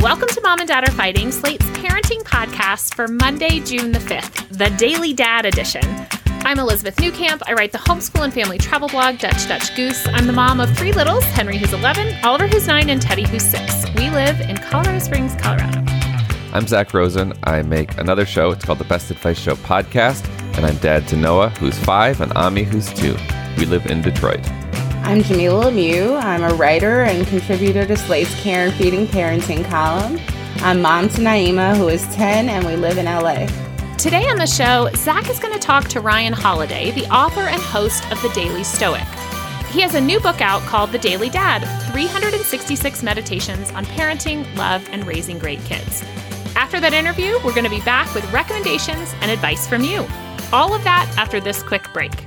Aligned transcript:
Welcome 0.00 0.28
to 0.28 0.40
Mom 0.42 0.60
and 0.60 0.68
Dad 0.68 0.86
Are 0.86 0.92
Fighting, 0.92 1.32
Slate's 1.32 1.64
parenting 1.66 2.22
podcast 2.22 2.94
for 2.94 3.08
Monday, 3.08 3.60
June 3.60 3.92
the 3.92 3.98
5th, 3.98 4.48
the 4.56 4.68
Daily 4.76 5.14
Dad 5.14 5.46
edition. 5.46 5.82
I'm 6.44 6.58
Elizabeth 6.58 6.96
Newcamp. 6.96 7.42
I 7.46 7.54
write 7.54 7.72
the 7.72 7.78
homeschool 7.78 8.22
and 8.22 8.32
family 8.32 8.58
travel 8.58 8.88
blog, 8.88 9.18
Dutch 9.18 9.48
Dutch 9.48 9.74
Goose. 9.74 10.06
I'm 10.08 10.26
the 10.26 10.32
mom 10.32 10.60
of 10.60 10.76
three 10.76 10.92
littles 10.92 11.24
Henry, 11.24 11.56
who's 11.56 11.72
11, 11.72 12.14
Oliver, 12.22 12.46
who's 12.46 12.66
9, 12.66 12.90
and 12.90 13.00
Teddy, 13.00 13.26
who's 13.26 13.42
6. 13.44 13.86
We 13.96 14.10
live 14.10 14.38
in 14.42 14.58
Colorado 14.58 14.98
Springs, 14.98 15.34
Colorado. 15.36 15.82
I'm 16.52 16.66
Zak 16.66 16.92
Rosen. 16.92 17.32
I 17.44 17.62
make 17.62 17.96
another 17.98 18.26
show. 18.26 18.50
It's 18.50 18.64
called 18.64 18.78
the 18.78 18.84
Best 18.84 19.10
Advice 19.10 19.38
Show 19.38 19.54
podcast. 19.56 20.28
And 20.56 20.66
I'm 20.66 20.76
dad 20.76 21.08
to 21.08 21.16
Noah, 21.16 21.48
who's 21.50 21.76
five, 21.78 22.20
and 22.20 22.32
Ami, 22.34 22.64
who's 22.64 22.92
two. 22.92 23.16
We 23.56 23.64
live 23.64 23.86
in 23.86 24.02
Detroit. 24.02 24.46
I'm 25.06 25.22
Jamilah 25.22 25.70
Lemieux. 25.70 26.20
I'm 26.20 26.42
a 26.42 26.52
writer 26.56 27.02
and 27.04 27.24
contributor 27.28 27.86
to 27.86 27.96
Slate's 27.96 28.34
Care 28.42 28.64
and 28.66 28.74
Feeding 28.74 29.06
Parenting 29.06 29.64
column. 29.70 30.18
I'm 30.56 30.82
mom 30.82 31.08
to 31.10 31.18
Naima, 31.18 31.76
who 31.76 31.86
is 31.86 32.04
10, 32.16 32.48
and 32.48 32.66
we 32.66 32.74
live 32.74 32.98
in 32.98 33.04
LA. 33.04 33.46
Today 33.98 34.26
on 34.28 34.36
the 34.36 34.48
show, 34.48 34.90
Zak 34.96 35.30
is 35.30 35.38
going 35.38 35.54
to 35.54 35.60
talk 35.60 35.86
to 35.90 36.00
Ryan 36.00 36.32
Holiday, 36.32 36.90
the 36.90 37.06
author 37.06 37.42
and 37.42 37.62
host 37.62 38.02
of 38.10 38.20
The 38.20 38.30
Daily 38.30 38.64
Stoic. 38.64 39.06
He 39.70 39.80
has 39.80 39.94
a 39.94 40.00
new 40.00 40.18
book 40.18 40.40
out 40.40 40.62
called 40.62 40.90
The 40.90 40.98
Daily 40.98 41.30
Dad 41.30 41.60
366 41.92 43.04
Meditations 43.04 43.70
on 43.70 43.84
Parenting, 43.84 44.44
Love, 44.56 44.84
and 44.90 45.06
Raising 45.06 45.38
Great 45.38 45.60
Kids. 45.60 46.02
After 46.56 46.80
that 46.80 46.92
interview, 46.92 47.38
we're 47.44 47.54
going 47.54 47.62
to 47.62 47.70
be 47.70 47.80
back 47.82 48.12
with 48.12 48.28
recommendations 48.32 49.14
and 49.20 49.30
advice 49.30 49.68
from 49.68 49.82
you. 49.82 50.04
All 50.52 50.74
of 50.74 50.82
that 50.82 51.14
after 51.16 51.38
this 51.38 51.62
quick 51.62 51.84
break. 51.92 52.26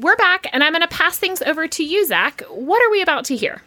We're 0.00 0.16
back, 0.16 0.46
and 0.54 0.64
I'm 0.64 0.72
going 0.72 0.80
to 0.80 0.88
pass 0.88 1.18
things 1.18 1.42
over 1.42 1.68
to 1.68 1.84
you, 1.84 2.06
Zak. 2.06 2.40
What 2.48 2.82
are 2.82 2.90
we 2.90 3.02
about 3.02 3.26
to 3.26 3.36
hear? 3.36 3.60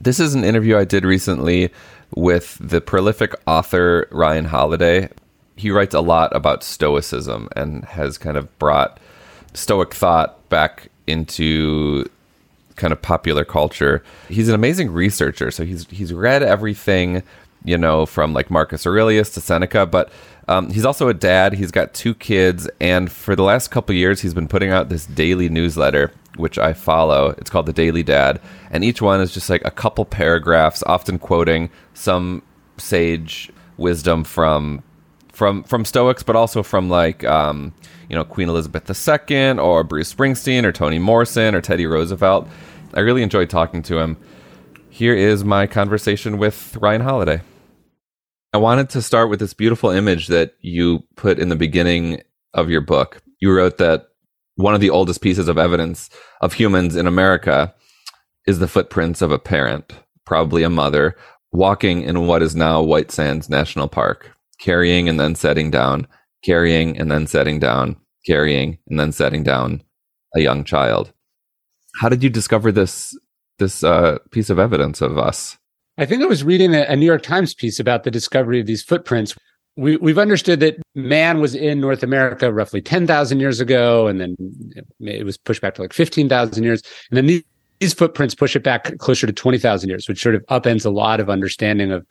This 0.00 0.18
is 0.18 0.34
an 0.34 0.42
interview 0.42 0.76
I 0.76 0.84
did 0.84 1.04
recently 1.04 1.70
with 2.12 2.58
the 2.60 2.80
prolific 2.80 3.36
author 3.46 4.08
Ryan 4.10 4.46
Holiday. 4.46 5.08
He 5.54 5.70
writes 5.70 5.94
a 5.94 6.00
lot 6.00 6.34
about 6.34 6.64
Stoicism 6.64 7.48
and 7.54 7.84
has 7.84 8.18
kind 8.18 8.36
of 8.36 8.58
brought 8.58 8.98
Stoic 9.54 9.94
thought 9.94 10.48
back 10.48 10.88
into 11.06 12.10
kind 12.74 12.92
of 12.92 13.00
popular 13.00 13.44
culture. 13.44 14.02
He's 14.28 14.48
an 14.48 14.56
amazing 14.56 14.90
researcher, 14.90 15.52
so 15.52 15.64
he's 15.64 15.86
he's 15.88 16.12
read 16.12 16.42
everything, 16.42 17.22
you 17.64 17.78
know, 17.78 18.06
from 18.06 18.32
like 18.32 18.50
Marcus 18.50 18.86
Aurelius 18.86 19.30
to 19.30 19.40
Seneca, 19.40 19.86
but 19.86 20.10
um, 20.48 20.70
he's 20.70 20.84
also 20.84 21.08
a 21.08 21.14
dad. 21.14 21.52
He's 21.52 21.70
got 21.70 21.92
two 21.92 22.14
kids, 22.14 22.68
and 22.80 23.12
for 23.12 23.36
the 23.36 23.42
last 23.42 23.68
couple 23.68 23.94
years, 23.94 24.20
he's 24.20 24.34
been 24.34 24.48
putting 24.48 24.70
out 24.70 24.88
this 24.88 25.04
daily 25.06 25.48
newsletter, 25.48 26.12
which 26.36 26.58
I 26.58 26.72
follow. 26.72 27.34
It's 27.38 27.50
called 27.50 27.66
the 27.66 27.72
Daily 27.72 28.02
Dad, 28.02 28.40
and 28.70 28.82
each 28.82 29.02
one 29.02 29.20
is 29.20 29.32
just 29.32 29.50
like 29.50 29.62
a 29.64 29.70
couple 29.70 30.04
paragraphs, 30.04 30.82
often 30.86 31.18
quoting 31.18 31.68
some 31.92 32.42
sage 32.78 33.50
wisdom 33.76 34.24
from 34.24 34.82
from 35.32 35.62
from 35.64 35.84
Stoics, 35.84 36.22
but 36.22 36.34
also 36.34 36.62
from 36.62 36.88
like 36.88 37.24
um, 37.24 37.74
you 38.08 38.16
know 38.16 38.24
Queen 38.24 38.48
Elizabeth 38.48 38.88
II 38.88 39.58
or 39.58 39.84
Bruce 39.84 40.12
Springsteen 40.12 40.64
or 40.64 40.72
Toni 40.72 40.98
Morrison 40.98 41.54
or 41.54 41.60
Teddy 41.60 41.86
Roosevelt. 41.86 42.48
I 42.94 43.00
really 43.00 43.22
enjoyed 43.22 43.50
talking 43.50 43.82
to 43.84 43.98
him. 43.98 44.16
Here 44.98 45.14
is 45.14 45.44
my 45.44 45.68
conversation 45.68 46.38
with 46.38 46.76
Ryan 46.80 47.02
Holiday. 47.02 47.40
I 48.52 48.58
wanted 48.58 48.90
to 48.90 49.00
start 49.00 49.30
with 49.30 49.38
this 49.38 49.54
beautiful 49.54 49.90
image 49.90 50.26
that 50.26 50.54
you 50.60 51.04
put 51.14 51.38
in 51.38 51.50
the 51.50 51.54
beginning 51.54 52.22
of 52.52 52.68
your 52.68 52.80
book. 52.80 53.22
You 53.38 53.52
wrote 53.52 53.78
that 53.78 54.08
one 54.56 54.74
of 54.74 54.80
the 54.80 54.90
oldest 54.90 55.20
pieces 55.20 55.46
of 55.46 55.56
evidence 55.56 56.10
of 56.40 56.54
humans 56.54 56.96
in 56.96 57.06
America 57.06 57.72
is 58.44 58.58
the 58.58 58.66
footprints 58.66 59.22
of 59.22 59.30
a 59.30 59.38
parent, 59.38 59.92
probably 60.26 60.64
a 60.64 60.68
mother, 60.68 61.14
walking 61.52 62.02
in 62.02 62.26
what 62.26 62.42
is 62.42 62.56
now 62.56 62.82
White 62.82 63.12
Sands 63.12 63.48
National 63.48 63.86
Park, 63.86 64.32
carrying 64.58 65.08
and 65.08 65.20
then 65.20 65.36
setting 65.36 65.70
down, 65.70 66.08
carrying 66.44 66.98
and 66.98 67.08
then 67.08 67.28
setting 67.28 67.60
down, 67.60 67.94
carrying 68.26 68.78
and 68.88 68.98
then 68.98 69.12
setting 69.12 69.44
down 69.44 69.80
a 70.34 70.40
young 70.40 70.64
child. 70.64 71.12
How 72.00 72.08
did 72.08 72.24
you 72.24 72.30
discover 72.30 72.72
this 72.72 73.16
this 73.58 73.84
uh, 73.84 74.18
piece 74.30 74.50
of 74.50 74.58
evidence 74.58 75.00
of 75.00 75.18
us? 75.18 75.58
I 75.98 76.06
think 76.06 76.22
I 76.22 76.26
was 76.26 76.44
reading 76.44 76.74
a, 76.74 76.94
New 76.94 77.06
York 77.06 77.22
Times 77.22 77.54
piece 77.54 77.80
about 77.80 78.04
the 78.04 78.10
discovery 78.10 78.60
of 78.60 78.66
these 78.66 78.82
footprints. 78.82 79.34
We, 79.76 79.96
we've 79.96 80.18
understood 80.18 80.60
that 80.60 80.76
man 80.94 81.40
was 81.40 81.54
in 81.54 81.80
North 81.80 82.04
America 82.04 82.52
roughly 82.52 82.80
10,000 82.80 83.40
years 83.40 83.60
ago, 83.60 84.06
and 84.06 84.20
then 84.20 84.36
it 85.00 85.24
was 85.24 85.36
pushed 85.36 85.60
back 85.60 85.74
to 85.74 85.82
like 85.82 85.92
15,000 85.92 86.62
years. 86.62 86.82
And 87.10 87.16
then 87.16 87.26
these, 87.26 87.42
these 87.80 87.94
footprints 87.94 88.34
push 88.34 88.54
it 88.54 88.62
back 88.62 88.96
closer 88.98 89.26
to 89.26 89.32
20,000 89.32 89.88
years, 89.88 90.08
which 90.08 90.22
sort 90.22 90.34
of 90.36 90.46
upends 90.46 90.86
a 90.86 90.90
lot 90.90 91.20
of 91.20 91.28
understanding 91.28 91.90
of 91.90 92.06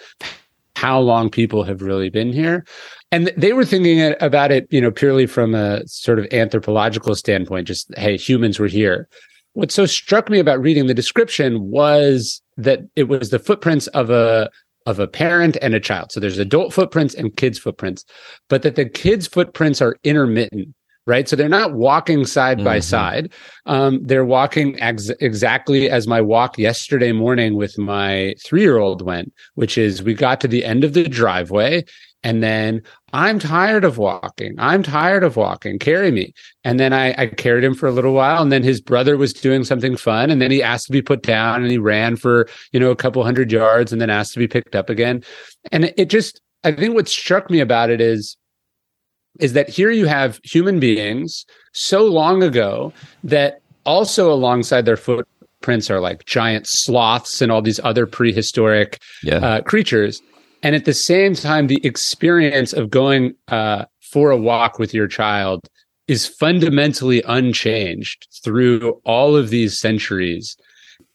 how 0.76 1.00
long 1.00 1.30
people 1.30 1.64
have 1.64 1.82
really 1.82 2.10
been 2.10 2.32
here. 2.32 2.66
And 3.12 3.34
they 3.38 3.54
were 3.54 3.66
thinking 3.66 4.14
about 4.20 4.52
it, 4.52 4.68
you 4.70 4.82
know, 4.82 4.92
purely 4.92 5.26
from 5.26 5.56
a 5.56 5.86
sort 5.88 6.20
of 6.20 6.28
anthropological 6.32 7.16
standpoint, 7.16 7.68
just, 7.68 7.92
hey, 7.98 8.18
humans 8.18 8.60
were 8.60 8.68
here. 8.68 9.08
What 9.58 9.72
so 9.72 9.88
struck 9.88 10.30
me 10.30 10.38
about 10.38 10.62
reading 10.62 10.86
the 10.86 10.94
description 10.94 11.72
was 11.72 12.44
that 12.58 12.82
it 12.96 13.06
was 13.06 13.32
the 13.32 13.40
footprints 13.40 13.88
of 13.88 14.12
a 14.12 14.52
of 14.86 15.00
a 15.00 15.08
parent 15.08 15.58
and 15.64 15.74
a 15.74 15.80
child. 15.80 16.12
So 16.12 16.20
there's 16.20 16.38
adult 16.38 16.74
footprints 16.74 17.16
and 17.16 17.36
kids 17.36 17.58
footprints, 17.58 18.06
but 18.50 18.62
that 18.62 18.76
the 18.76 18.88
kids 18.88 19.26
footprints 19.26 19.82
are 19.82 19.98
intermittent, 20.04 20.76
right? 21.08 21.28
So 21.28 21.36
they're 21.36 21.50
not 21.50 21.74
walking 21.74 22.24
side 22.24 22.64
by 22.64 22.80
side. 22.80 23.34
Um, 23.66 24.00
they're 24.04 24.24
walking 24.24 24.80
ex- 24.80 25.10
exactly 25.22 25.90
as 25.90 26.06
my 26.06 26.22
walk 26.22 26.60
yesterday 26.60 27.12
morning 27.12 27.56
with 27.56 27.80
my 27.80 28.36
three 28.46 28.62
year 28.62 28.78
old 28.78 29.02
went, 29.02 29.34
which 29.56 29.76
is 29.76 30.04
we 30.04 30.14
got 30.14 30.40
to 30.42 30.48
the 30.48 30.66
end 30.66 30.84
of 30.84 30.94
the 30.94 31.10
driveway 31.10 31.84
and 32.24 32.44
then 32.44 32.82
I'm 33.14 33.40
tired 33.40 33.84
of 33.84 33.98
walking. 33.98 34.56
I'm 34.58 34.84
tired 34.84 35.24
of 35.24 35.36
walking. 35.38 35.80
Carry 35.80 36.12
me. 36.12 36.34
And 36.64 36.80
then 36.80 36.92
I, 36.92 37.14
I, 37.18 37.28
carried 37.28 37.64
him 37.64 37.74
for 37.74 37.88
a 37.88 37.92
little 37.92 38.14
while. 38.14 38.42
And 38.42 38.52
then 38.52 38.64
his 38.64 38.82
brother 38.82 39.18
was 39.18 39.34
doing 39.34 39.64
something 39.64 39.96
fun. 39.96 40.30
And 40.30 40.42
then 40.42 40.52
he 40.52 40.62
asked 40.62 40.88
to 40.88 40.92
be 40.92 41.02
put 41.02 41.22
down 41.22 41.62
and 41.62 41.72
he 41.72 41.78
ran 41.78 42.16
for, 42.16 42.48
you 42.72 42.80
know, 42.80 42.92
a 42.92 42.96
couple 42.96 43.24
hundred 43.24 43.52
yards 43.52 43.92
and 43.94 44.02
then 44.02 44.10
asked 44.10 44.34
to 44.34 44.40
be 44.40 44.48
picked 44.48 44.76
up 44.76 44.90
again. 44.90 45.24
And 45.72 45.94
it, 45.96 46.10
just, 46.10 46.42
I 46.64 46.72
think 46.74 46.96
what 46.96 47.08
struck 47.08 47.50
me 47.50 47.60
about 47.60 47.90
it 47.90 48.02
is, 48.02 48.36
is 49.40 49.54
that 49.54 49.70
here 49.70 49.92
you 49.92 50.08
have 50.08 50.40
human 50.44 50.80
beings 50.80 51.46
so 51.74 52.04
long 52.04 52.42
ago 52.42 52.92
that 53.24 53.62
also 53.86 54.34
alongside 54.34 54.86
their 54.86 54.98
footprints 54.98 55.90
are 55.90 56.00
like 56.00 56.26
giant 56.26 56.68
sloths 56.68 57.42
and 57.42 57.52
all 57.52 57.62
these 57.62 57.80
other 57.84 58.08
prehistoric 58.08 59.00
Yeah. 59.24 59.38
uh, 59.38 59.62
creatures. 59.62 60.22
And 60.68 60.76
at 60.76 60.84
the 60.84 60.94
same 60.94 61.34
time, 61.34 61.68
the 61.68 61.80
experience 61.86 62.74
of 62.74 62.90
going 62.90 63.34
uh, 63.48 63.86
for 64.02 64.32
a 64.32 64.36
walk 64.36 64.80
with 64.80 64.94
your 64.94 65.08
child 65.08 65.70
is 66.10 66.28
fundamentally 66.28 67.24
unchanged 67.26 68.28
through 68.44 69.00
all 69.06 69.38
of 69.38 69.50
these 69.50 69.80
centuries. 69.80 70.58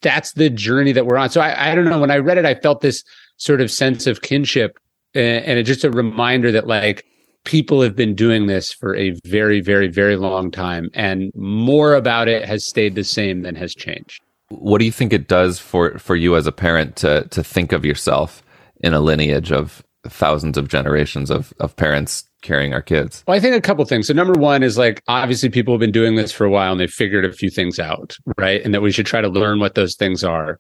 That's 0.01 0.33
the 0.33 0.49
journey 0.49 0.93
that 0.93 1.05
we're 1.05 1.19
on. 1.19 1.29
So 1.29 1.43
I, 1.43 1.71
I 1.71 1.75
don't 1.75 1.85
know. 1.85 2.01
When 2.01 2.11
I 2.11 2.17
read 2.17 2.39
it, 2.39 2.47
I 2.47 2.55
felt 2.55 2.81
this 2.81 3.05
sort 3.37 3.61
of 3.61 3.71
sense 3.71 4.07
of 4.07 4.23
kinship 4.23 4.79
and, 5.15 5.45
and 5.45 5.59
it's 5.59 5.69
just 5.69 5.85
a 5.85 5.91
reminder 5.91 6.51
that 6.51 6.67
like 6.67 7.05
people 7.45 7.83
have 7.83 7.95
been 7.95 8.15
doing 8.15 8.47
this 8.47 8.73
for 8.73 8.97
a 8.97 9.11
very, 9.27 9.61
very, 9.61 9.89
very 9.89 10.17
long 10.17 10.51
time, 10.51 10.89
and 10.95 11.31
more 11.35 11.93
about 11.93 12.27
it 12.27 12.47
has 12.47 12.65
stayed 12.65 12.95
the 12.95 13.05
same 13.05 13.43
than 13.43 13.55
has 13.57 13.75
changed. 13.75 14.23
What 14.49 14.79
do 14.79 14.87
you 14.87 14.93
think 14.93 15.13
it 15.13 15.29
does 15.29 15.59
for 15.59 15.99
for 15.99 16.17
you 16.17 16.37
as 16.37 16.47
a 16.47 16.53
parent 16.53 16.97
to 16.97 17.29
to 17.29 17.45
think 17.45 17.73
of 17.73 17.85
yourself 17.85 18.43
in 18.83 18.95
a 18.95 19.01
lineage 19.01 19.53
of 19.53 19.83
thousands 20.09 20.59
of 20.59 20.69
generations 20.69 21.31
of 21.31 21.53
of 21.61 21.75
parents 21.77 22.25
carrying 22.43 22.75
our 22.75 22.83
kids? 22.83 23.23
Well, 23.27 23.37
I 23.37 23.41
think 23.41 23.55
a 23.55 23.61
couple 23.61 23.85
things. 23.85 24.09
So 24.09 24.15
number 24.15 24.39
one 24.39 24.63
is 24.63 24.77
like 24.77 25.03
obviously 25.09 25.49
people 25.49 25.75
have 25.75 25.81
been 25.81 25.93
doing 25.93 26.17
this 26.17 26.33
for 26.33 26.45
a 26.45 26.51
while 26.51 26.73
and 26.73 26.81
they've 26.81 26.91
figured 26.91 27.25
a 27.25 27.33
few 27.33 27.51
things 27.51 27.79
out, 27.79 28.17
right? 28.37 28.63
And 28.65 28.75
that 28.75 28.83
we 28.83 28.93
should 28.93 29.07
try 29.07 29.21
to 29.21 29.29
learn 29.29 29.61
what 29.61 29.75
those 29.75 29.95
things 29.95 30.25
are. 30.25 30.59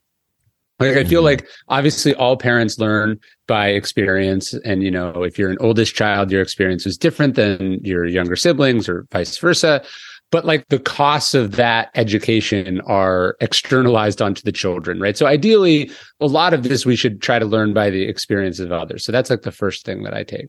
Like 0.78 0.96
I 0.96 1.04
feel 1.04 1.20
mm-hmm. 1.20 1.26
like 1.26 1.48
obviously 1.68 2.14
all 2.14 2.36
parents 2.36 2.78
learn 2.78 3.20
by 3.46 3.68
experience. 3.68 4.54
And 4.64 4.82
you 4.82 4.90
know, 4.90 5.22
if 5.22 5.38
you're 5.38 5.50
an 5.50 5.58
oldest 5.60 5.94
child, 5.94 6.32
your 6.32 6.42
experience 6.42 6.86
is 6.86 6.96
different 6.96 7.34
than 7.34 7.78
your 7.84 8.04
younger 8.06 8.36
siblings 8.36 8.88
or 8.88 9.06
vice 9.12 9.36
versa. 9.38 9.84
But 10.32 10.44
like 10.44 10.66
the 10.68 10.80
costs 10.80 11.34
of 11.34 11.52
that 11.52 11.90
education 11.94 12.80
are 12.80 13.36
externalized 13.40 14.20
onto 14.20 14.42
the 14.42 14.50
children, 14.50 14.98
right? 14.98 15.16
So 15.16 15.26
ideally, 15.26 15.90
a 16.20 16.26
lot 16.26 16.54
of 16.54 16.64
this 16.64 16.84
we 16.84 16.96
should 16.96 17.22
try 17.22 17.38
to 17.38 17.46
learn 17.46 17.72
by 17.72 17.90
the 17.90 18.02
experience 18.02 18.58
of 18.58 18.72
others. 18.72 19.04
So 19.04 19.12
that's 19.12 19.30
like 19.30 19.42
the 19.42 19.52
first 19.52 19.84
thing 19.84 20.02
that 20.02 20.14
I 20.14 20.24
take. 20.24 20.48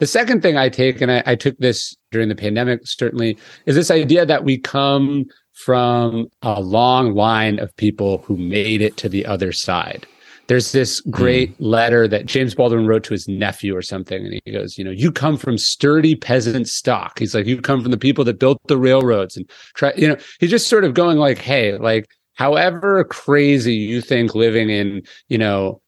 The 0.00 0.06
second 0.06 0.40
thing 0.40 0.56
I 0.56 0.68
take, 0.68 1.00
and 1.00 1.10
I, 1.10 1.22
I 1.26 1.34
took 1.34 1.58
this 1.58 1.94
during 2.10 2.28
the 2.28 2.34
pandemic, 2.34 2.80
certainly, 2.84 3.36
is 3.66 3.74
this 3.74 3.90
idea 3.90 4.24
that 4.24 4.44
we 4.44 4.56
come 4.56 5.26
from 5.52 6.26
a 6.42 6.60
long 6.60 7.14
line 7.14 7.58
of 7.58 7.76
people 7.76 8.18
who 8.18 8.36
made 8.36 8.82
it 8.82 8.96
to 8.98 9.08
the 9.08 9.26
other 9.26 9.52
side. 9.52 10.06
There's 10.46 10.72
this 10.72 11.00
great 11.00 11.52
mm. 11.52 11.56
letter 11.58 12.06
that 12.08 12.26
James 12.26 12.54
Baldwin 12.54 12.86
wrote 12.86 13.04
to 13.04 13.14
his 13.14 13.26
nephew 13.28 13.76
or 13.76 13.82
something. 13.82 14.24
And 14.24 14.40
he 14.44 14.52
goes, 14.52 14.76
You 14.76 14.84
know, 14.84 14.90
you 14.90 15.10
come 15.10 15.36
from 15.36 15.58
sturdy 15.58 16.14
peasant 16.14 16.68
stock. 16.68 17.18
He's 17.18 17.34
like, 17.34 17.46
You 17.46 17.60
come 17.60 17.82
from 17.82 17.90
the 17.90 17.98
people 17.98 18.24
that 18.24 18.38
built 18.38 18.60
the 18.66 18.78
railroads 18.78 19.36
and 19.36 19.48
try, 19.74 19.92
you 19.96 20.08
know, 20.08 20.16
he's 20.40 20.50
just 20.50 20.68
sort 20.68 20.84
of 20.84 20.94
going 20.94 21.18
like, 21.18 21.38
Hey, 21.38 21.76
like, 21.78 22.10
however 22.34 23.04
crazy 23.04 23.74
you 23.74 24.00
think 24.00 24.34
living 24.34 24.70
in, 24.70 25.02
you 25.28 25.38
know, 25.38 25.80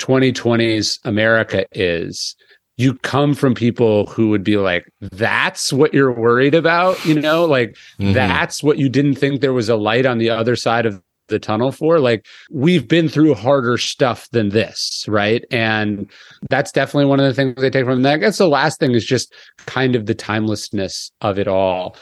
2020s 0.00 0.98
America 1.04 1.66
is, 1.72 2.34
you 2.80 2.94
come 2.94 3.34
from 3.34 3.54
people 3.54 4.06
who 4.06 4.30
would 4.30 4.42
be 4.42 4.56
like, 4.56 4.90
that's 5.00 5.70
what 5.70 5.92
you're 5.92 6.12
worried 6.12 6.54
about, 6.54 7.04
you 7.04 7.20
know, 7.20 7.44
like 7.44 7.76
mm-hmm. 7.98 8.14
that's 8.14 8.62
what 8.62 8.78
you 8.78 8.88
didn't 8.88 9.16
think 9.16 9.40
there 9.40 9.52
was 9.52 9.68
a 9.68 9.76
light 9.76 10.06
on 10.06 10.16
the 10.16 10.30
other 10.30 10.56
side 10.56 10.86
of 10.86 11.02
the 11.30 11.38
tunnel 11.38 11.72
for. 11.72 11.98
Like 11.98 12.26
we've 12.50 12.86
been 12.86 13.08
through 13.08 13.34
harder 13.34 13.78
stuff 13.78 14.28
than 14.30 14.50
this, 14.50 15.04
right? 15.08 15.44
And 15.50 16.10
that's 16.50 16.70
definitely 16.70 17.06
one 17.06 17.20
of 17.20 17.26
the 17.26 17.34
things 17.34 17.62
I 17.62 17.70
take 17.70 17.86
from 17.86 18.02
that. 18.02 18.14
I 18.14 18.18
guess 18.18 18.38
the 18.38 18.48
last 18.48 18.78
thing 18.78 18.92
is 18.92 19.04
just 19.04 19.34
kind 19.66 19.96
of 19.96 20.06
the 20.06 20.14
timelessness 20.14 21.10
of 21.22 21.38
it 21.38 21.48
all. 21.48 21.96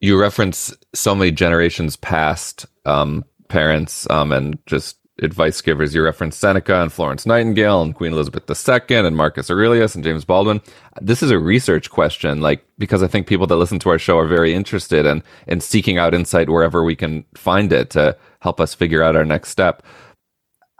You 0.00 0.20
reference 0.20 0.74
so 0.94 1.14
many 1.14 1.30
generations 1.30 1.96
past 1.96 2.66
um, 2.84 3.24
parents 3.48 4.08
um, 4.10 4.32
and 4.32 4.58
just 4.66 4.98
advice 5.20 5.60
givers. 5.60 5.94
You 5.94 6.02
reference 6.02 6.36
Seneca 6.36 6.80
and 6.80 6.92
Florence 6.92 7.26
Nightingale 7.26 7.82
and 7.82 7.94
Queen 7.94 8.12
Elizabeth 8.12 8.48
II 8.48 8.96
and 8.96 9.16
Marcus 9.16 9.50
Aurelius 9.50 9.94
and 9.94 10.02
James 10.02 10.24
Baldwin. 10.24 10.60
This 11.00 11.22
is 11.22 11.30
a 11.30 11.38
research 11.38 11.90
question, 11.90 12.40
like 12.40 12.64
because 12.78 13.02
I 13.02 13.08
think 13.08 13.26
people 13.26 13.46
that 13.46 13.56
listen 13.56 13.78
to 13.80 13.90
our 13.90 13.98
show 13.98 14.18
are 14.18 14.26
very 14.26 14.54
interested 14.54 15.06
in 15.06 15.22
in 15.46 15.60
seeking 15.60 15.98
out 15.98 16.14
insight 16.14 16.48
wherever 16.48 16.82
we 16.82 16.96
can 16.96 17.24
find 17.34 17.72
it 17.72 17.90
to 17.90 18.16
help 18.40 18.60
us 18.60 18.74
figure 18.74 19.02
out 19.02 19.16
our 19.16 19.24
next 19.24 19.50
step. 19.50 19.82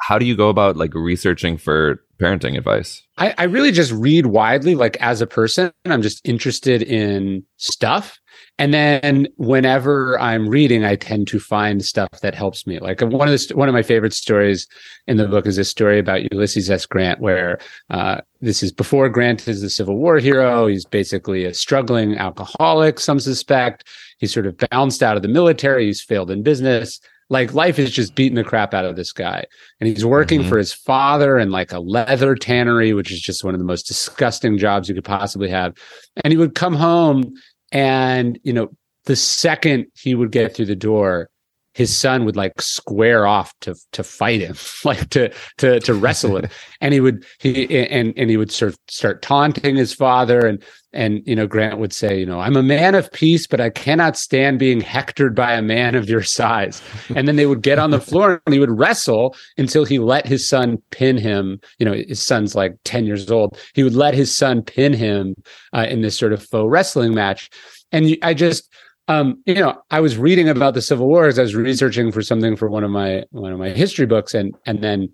How 0.00 0.18
do 0.18 0.24
you 0.24 0.36
go 0.36 0.48
about 0.48 0.76
like 0.76 0.94
researching 0.94 1.56
for 1.56 2.02
parenting 2.20 2.56
advice? 2.56 3.02
I, 3.18 3.34
I 3.38 3.44
really 3.44 3.72
just 3.72 3.92
read 3.92 4.26
widely, 4.26 4.74
like 4.74 4.96
as 5.00 5.20
a 5.20 5.26
person. 5.26 5.72
I'm 5.84 6.02
just 6.02 6.26
interested 6.26 6.82
in 6.82 7.44
stuff. 7.56 8.18
And 8.62 8.72
then 8.72 9.26
whenever 9.38 10.16
I'm 10.20 10.48
reading, 10.48 10.84
I 10.84 10.94
tend 10.94 11.26
to 11.26 11.40
find 11.40 11.84
stuff 11.84 12.20
that 12.20 12.36
helps 12.36 12.64
me. 12.64 12.78
Like 12.78 13.00
one 13.00 13.26
of 13.28 13.36
the 13.36 13.56
one 13.56 13.68
of 13.68 13.72
my 13.72 13.82
favorite 13.82 14.12
stories 14.12 14.68
in 15.08 15.16
the 15.16 15.26
book 15.26 15.48
is 15.48 15.58
a 15.58 15.64
story 15.64 15.98
about 15.98 16.32
Ulysses 16.32 16.70
S. 16.70 16.86
Grant, 16.86 17.18
where 17.18 17.58
uh, 17.90 18.20
this 18.40 18.62
is 18.62 18.70
before 18.70 19.08
Grant 19.08 19.48
is 19.48 19.62
the 19.62 19.68
Civil 19.68 19.96
War 19.96 20.20
hero. 20.20 20.68
He's 20.68 20.84
basically 20.84 21.44
a 21.44 21.54
struggling 21.54 22.16
alcoholic. 22.16 23.00
Some 23.00 23.18
suspect 23.18 23.82
he's 24.18 24.32
sort 24.32 24.46
of 24.46 24.56
bounced 24.70 25.02
out 25.02 25.16
of 25.16 25.22
the 25.22 25.28
military. 25.28 25.86
He's 25.86 26.00
failed 26.00 26.30
in 26.30 26.44
business. 26.44 27.00
Like 27.30 27.54
life 27.54 27.80
is 27.80 27.90
just 27.90 28.14
beating 28.14 28.36
the 28.36 28.44
crap 28.44 28.74
out 28.74 28.84
of 28.84 28.94
this 28.94 29.10
guy, 29.10 29.44
and 29.80 29.88
he's 29.88 30.04
working 30.04 30.40
mm-hmm. 30.40 30.50
for 30.50 30.58
his 30.58 30.72
father 30.72 31.36
in 31.36 31.50
like 31.50 31.72
a 31.72 31.80
leather 31.80 32.36
tannery, 32.36 32.92
which 32.92 33.10
is 33.10 33.20
just 33.20 33.42
one 33.42 33.54
of 33.54 33.58
the 33.58 33.66
most 33.66 33.88
disgusting 33.88 34.56
jobs 34.56 34.88
you 34.88 34.94
could 34.94 35.04
possibly 35.04 35.48
have. 35.48 35.74
And 36.22 36.30
he 36.30 36.36
would 36.36 36.54
come 36.54 36.74
home 36.74 37.32
and, 37.72 38.38
you 38.42 38.52
know, 38.52 38.70
the 39.04 39.16
second 39.16 39.86
he 39.94 40.14
would 40.14 40.30
get 40.30 40.54
through 40.54 40.66
the 40.66 40.76
door, 40.76 41.28
his 41.74 41.96
son 41.96 42.24
would 42.24 42.36
like 42.36 42.60
square 42.60 43.26
off 43.26 43.52
to 43.60 43.74
to 43.92 44.02
fight 44.02 44.40
him, 44.40 44.56
like 44.84 45.08
to 45.10 45.32
to 45.58 45.80
to 45.80 45.94
wrestle 45.94 46.36
him, 46.36 46.48
and 46.80 46.94
he 46.94 47.00
would 47.00 47.24
he 47.38 47.86
and 47.86 48.12
and 48.16 48.30
he 48.30 48.36
would 48.36 48.52
sort 48.52 48.72
of 48.72 48.78
start 48.88 49.22
taunting 49.22 49.76
his 49.76 49.94
father, 49.94 50.46
and 50.46 50.62
and 50.92 51.22
you 51.26 51.34
know 51.34 51.46
Grant 51.46 51.78
would 51.78 51.92
say, 51.92 52.18
you 52.18 52.26
know, 52.26 52.40
I'm 52.40 52.56
a 52.56 52.62
man 52.62 52.94
of 52.94 53.10
peace, 53.12 53.46
but 53.46 53.60
I 53.60 53.70
cannot 53.70 54.16
stand 54.16 54.58
being 54.58 54.80
hectored 54.80 55.34
by 55.34 55.54
a 55.54 55.62
man 55.62 55.94
of 55.94 56.08
your 56.08 56.22
size. 56.22 56.82
And 57.14 57.28
then 57.28 57.36
they 57.36 57.46
would 57.46 57.62
get 57.62 57.78
on 57.78 57.90
the 57.90 58.00
floor 58.00 58.40
and 58.46 58.54
he 58.54 58.58
would 58.58 58.70
wrestle 58.70 59.36
until 59.58 59.84
he 59.84 59.98
let 59.98 60.26
his 60.26 60.48
son 60.48 60.78
pin 60.90 61.18
him. 61.18 61.60
You 61.78 61.86
know, 61.86 61.92
his 61.92 62.22
son's 62.22 62.54
like 62.54 62.76
ten 62.84 63.04
years 63.04 63.30
old. 63.30 63.58
He 63.74 63.82
would 63.82 63.94
let 63.94 64.14
his 64.14 64.36
son 64.36 64.62
pin 64.62 64.92
him 64.92 65.34
uh, 65.72 65.86
in 65.88 66.00
this 66.00 66.18
sort 66.18 66.32
of 66.32 66.42
faux 66.42 66.70
wrestling 66.70 67.14
match, 67.14 67.50
and 67.92 68.16
I 68.22 68.34
just 68.34 68.72
um, 69.08 69.42
you 69.46 69.54
know, 69.54 69.80
I 69.90 70.00
was 70.00 70.16
reading 70.16 70.48
about 70.48 70.74
the 70.74 70.82
Civil 70.82 71.08
War 71.08 71.26
as 71.26 71.38
I 71.38 71.42
was 71.42 71.54
researching 71.54 72.12
for 72.12 72.22
something 72.22 72.56
for 72.56 72.68
one 72.68 72.84
of 72.84 72.90
my 72.90 73.24
one 73.30 73.52
of 73.52 73.58
my 73.58 73.70
history 73.70 74.06
books, 74.06 74.34
and 74.34 74.54
and 74.66 74.82
then 74.82 75.08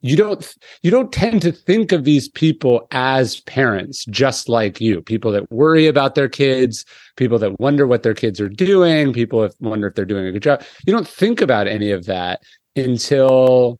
you 0.00 0.16
don't 0.16 0.54
you 0.82 0.90
don't 0.90 1.12
tend 1.12 1.42
to 1.42 1.52
think 1.52 1.92
of 1.92 2.04
these 2.04 2.28
people 2.28 2.86
as 2.90 3.40
parents 3.42 4.04
just 4.06 4.48
like 4.48 4.80
you. 4.80 5.02
People 5.02 5.30
that 5.32 5.50
worry 5.50 5.86
about 5.86 6.14
their 6.14 6.28
kids 6.28 6.84
people 7.16 7.38
that 7.38 7.58
wonder 7.60 7.86
what 7.86 8.02
their 8.02 8.14
kids 8.14 8.40
are 8.40 8.48
doing 8.48 9.12
people 9.12 9.48
wonder 9.60 9.86
if 9.86 9.94
they're 9.94 10.04
doing 10.04 10.26
a 10.26 10.32
good 10.32 10.42
job. 10.42 10.62
You 10.86 10.92
don't 10.92 11.08
think 11.08 11.40
about 11.40 11.66
any 11.66 11.90
of 11.90 12.06
that 12.06 12.42
until 12.76 13.78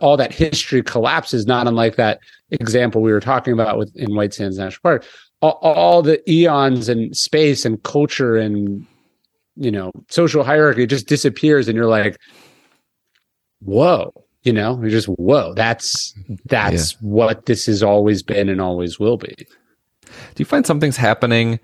all 0.00 0.16
that 0.16 0.32
history 0.32 0.82
collapses 0.82 1.46
not 1.46 1.66
unlike 1.66 1.96
that 1.96 2.18
example 2.50 3.00
we 3.00 3.12
were 3.12 3.20
talking 3.20 3.52
about 3.52 3.78
with 3.78 3.94
in 3.96 4.14
white 4.14 4.34
sands 4.34 4.58
national 4.58 4.80
park 4.82 5.06
all, 5.52 5.74
all 5.74 6.02
the 6.02 6.30
eons 6.30 6.88
and 6.88 7.16
space 7.16 7.64
and 7.64 7.82
culture 7.82 8.36
and 8.36 8.86
you 9.56 9.70
know 9.70 9.92
social 10.08 10.42
hierarchy 10.42 10.86
just 10.86 11.06
disappears 11.06 11.68
and 11.68 11.76
you're 11.76 11.86
like 11.86 12.18
whoa 13.60 14.12
you 14.42 14.52
know 14.52 14.78
you're 14.80 14.90
just 14.90 15.06
whoa 15.06 15.52
that's 15.54 16.14
that's 16.46 16.92
yeah. 16.92 16.98
what 17.00 17.46
this 17.46 17.66
has 17.66 17.82
always 17.82 18.22
been 18.22 18.48
and 18.48 18.60
always 18.60 18.98
will 18.98 19.16
be 19.16 19.34
do 19.36 20.38
you 20.38 20.44
find 20.44 20.66
something's 20.66 20.96
happening 20.96 21.60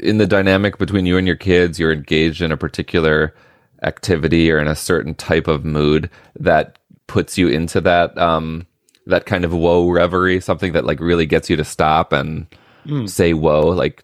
in 0.00 0.18
the 0.18 0.26
dynamic 0.26 0.78
between 0.78 1.06
you 1.06 1.16
and 1.16 1.26
your 1.26 1.36
kids 1.36 1.78
you're 1.78 1.92
engaged 1.92 2.42
in 2.42 2.52
a 2.52 2.56
particular 2.56 3.34
activity 3.82 4.50
or 4.50 4.58
in 4.58 4.68
a 4.68 4.76
certain 4.76 5.14
type 5.14 5.46
of 5.46 5.64
mood 5.64 6.10
that 6.38 6.78
puts 7.06 7.38
you 7.38 7.48
into 7.48 7.80
that 7.80 8.16
um 8.18 8.66
that 9.06 9.24
kind 9.24 9.44
of 9.44 9.54
whoa 9.54 9.88
reverie 9.88 10.40
something 10.40 10.72
that 10.72 10.84
like 10.84 11.00
really 11.00 11.26
gets 11.26 11.48
you 11.48 11.56
to 11.56 11.64
stop 11.64 12.12
and 12.12 12.46
mm. 12.88 13.08
say 13.08 13.34
whoa 13.34 13.68
like 13.68 14.02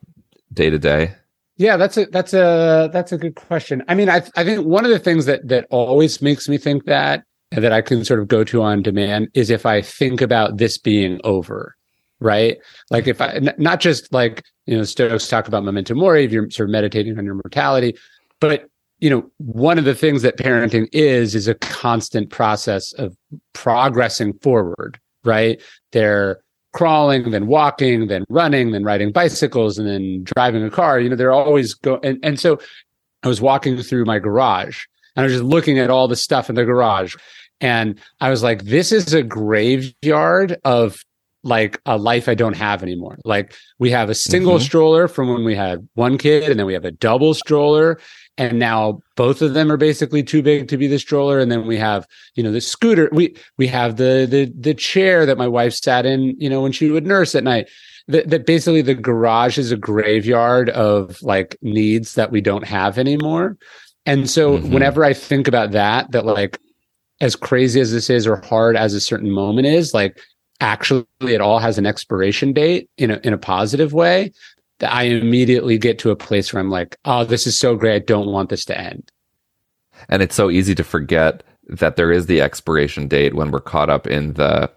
day 0.52 0.70
to 0.70 0.78
day? 0.78 1.14
Yeah, 1.56 1.76
that's 1.76 1.96
a 1.96 2.06
that's 2.06 2.34
a 2.34 2.90
that's 2.92 3.12
a 3.12 3.18
good 3.18 3.36
question. 3.36 3.82
I 3.88 3.94
mean, 3.94 4.08
I 4.08 4.22
I 4.36 4.44
think 4.44 4.66
one 4.66 4.84
of 4.84 4.90
the 4.90 4.98
things 4.98 5.26
that 5.26 5.46
that 5.48 5.66
always 5.70 6.20
makes 6.20 6.48
me 6.48 6.58
think 6.58 6.84
that 6.84 7.24
that 7.52 7.72
I 7.72 7.80
can 7.80 8.04
sort 8.04 8.20
of 8.20 8.28
go 8.28 8.42
to 8.44 8.62
on 8.62 8.82
demand 8.82 9.28
is 9.34 9.50
if 9.50 9.64
I 9.64 9.80
think 9.80 10.20
about 10.20 10.56
this 10.56 10.78
being 10.78 11.20
over, 11.22 11.76
right? 12.18 12.58
Like 12.90 13.06
if 13.06 13.20
I 13.20 13.34
n- 13.34 13.54
not 13.56 13.80
just 13.80 14.12
like 14.12 14.42
you 14.66 14.76
know 14.76 14.82
Stoics 14.82 15.28
talk 15.28 15.46
about 15.46 15.62
memento 15.62 15.94
mori, 15.94 16.24
if 16.24 16.32
you're 16.32 16.50
sort 16.50 16.68
of 16.68 16.72
meditating 16.72 17.18
on 17.18 17.24
your 17.24 17.34
mortality, 17.34 17.94
but 18.40 18.68
you 18.98 19.10
know 19.10 19.30
one 19.38 19.78
of 19.78 19.84
the 19.84 19.94
things 19.94 20.22
that 20.22 20.36
parenting 20.36 20.88
is 20.92 21.36
is 21.36 21.46
a 21.46 21.54
constant 21.54 22.30
process 22.30 22.92
of 22.94 23.16
progressing 23.52 24.32
forward, 24.38 24.98
right? 25.22 25.62
They're 25.92 26.40
crawling, 26.74 27.30
then 27.30 27.46
walking, 27.46 28.08
then 28.08 28.24
running, 28.28 28.72
then 28.72 28.84
riding 28.84 29.10
bicycles, 29.12 29.78
and 29.78 29.88
then 29.88 30.24
driving 30.24 30.62
a 30.62 30.70
car. 30.70 31.00
You 31.00 31.08
know, 31.08 31.16
they're 31.16 31.32
always 31.32 31.72
go 31.72 31.98
and, 32.02 32.18
and 32.22 32.38
so 32.38 32.58
I 33.22 33.28
was 33.28 33.40
walking 33.40 33.80
through 33.80 34.04
my 34.04 34.18
garage 34.18 34.84
and 35.16 35.22
I 35.22 35.24
was 35.24 35.32
just 35.32 35.44
looking 35.44 35.78
at 35.78 35.88
all 35.88 36.08
the 36.08 36.16
stuff 36.16 36.50
in 36.50 36.56
the 36.56 36.64
garage. 36.64 37.16
And 37.60 37.98
I 38.20 38.28
was 38.28 38.42
like, 38.42 38.64
this 38.64 38.92
is 38.92 39.14
a 39.14 39.22
graveyard 39.22 40.58
of 40.64 41.02
like 41.44 41.80
a 41.86 41.96
life 41.96 42.28
I 42.28 42.34
don't 42.34 42.56
have 42.56 42.82
anymore. 42.82 43.18
Like 43.24 43.54
we 43.78 43.90
have 43.90 44.10
a 44.10 44.14
single 44.14 44.54
Mm-hmm. 44.56 44.64
stroller 44.64 45.08
from 45.08 45.28
when 45.28 45.44
we 45.44 45.54
had 45.54 45.86
one 45.94 46.18
kid, 46.18 46.50
and 46.50 46.58
then 46.58 46.66
we 46.66 46.74
have 46.74 46.84
a 46.84 46.90
double 46.90 47.34
stroller. 47.34 47.98
And 48.36 48.58
now 48.58 49.00
both 49.16 49.42
of 49.42 49.54
them 49.54 49.70
are 49.70 49.76
basically 49.76 50.22
too 50.22 50.42
big 50.42 50.66
to 50.68 50.76
be 50.76 50.88
the 50.88 50.98
stroller. 50.98 51.38
And 51.38 51.52
then 51.52 51.66
we 51.66 51.76
have, 51.76 52.06
you 52.34 52.42
know, 52.42 52.50
the 52.50 52.60
scooter. 52.60 53.08
We 53.12 53.36
we 53.58 53.66
have 53.68 53.96
the 53.96 54.26
the 54.28 54.52
the 54.58 54.74
chair 54.74 55.24
that 55.26 55.38
my 55.38 55.46
wife 55.46 55.72
sat 55.74 56.04
in, 56.04 56.34
you 56.40 56.50
know, 56.50 56.62
when 56.62 56.72
she 56.72 56.90
would 56.90 57.06
nurse 57.06 57.34
at 57.34 57.44
night. 57.44 57.68
That, 58.08 58.28
that 58.28 58.44
basically 58.44 58.82
the 58.82 58.94
garage 58.94 59.56
is 59.56 59.72
a 59.72 59.78
graveyard 59.78 60.68
of 60.70 61.22
like 61.22 61.56
needs 61.62 62.16
that 62.16 62.30
we 62.30 62.42
don't 62.42 62.66
have 62.66 62.98
anymore. 62.98 63.56
And 64.04 64.28
so 64.28 64.58
Mhm. 64.58 64.70
whenever 64.72 65.04
I 65.04 65.14
think 65.14 65.48
about 65.48 65.70
that, 65.70 66.10
that 66.12 66.26
like 66.26 66.58
as 67.22 67.34
crazy 67.36 67.80
as 67.80 67.92
this 67.92 68.10
is 68.10 68.26
or 68.26 68.36
hard 68.44 68.76
as 68.76 68.92
a 68.92 69.00
certain 69.00 69.30
moment 69.30 69.66
is, 69.68 69.94
like 69.94 70.20
actually 70.60 71.06
it 71.20 71.40
all 71.40 71.58
has 71.60 71.78
an 71.78 71.86
expiration 71.86 72.52
date 72.52 72.90
in 72.98 73.10
a 73.10 73.20
in 73.24 73.32
a 73.32 73.38
positive 73.38 73.92
way, 73.94 74.32
I 74.84 75.04
immediately 75.04 75.78
get 75.78 75.98
to 76.00 76.10
a 76.10 76.16
place 76.16 76.52
where 76.52 76.60
I'm 76.60 76.70
like, 76.70 76.96
oh, 77.04 77.24
this 77.24 77.46
is 77.46 77.58
so 77.58 77.76
great. 77.76 77.94
I 77.94 77.98
don't 78.00 78.28
want 78.32 78.50
this 78.50 78.64
to 78.66 78.78
end. 78.78 79.10
And 80.08 80.22
it's 80.22 80.34
so 80.34 80.50
easy 80.50 80.74
to 80.74 80.84
forget 80.84 81.42
that 81.68 81.96
there 81.96 82.12
is 82.12 82.26
the 82.26 82.40
expiration 82.40 83.08
date 83.08 83.34
when 83.34 83.50
we're 83.50 83.60
caught 83.60 83.90
up 83.90 84.06
in 84.06 84.34
the 84.34 84.70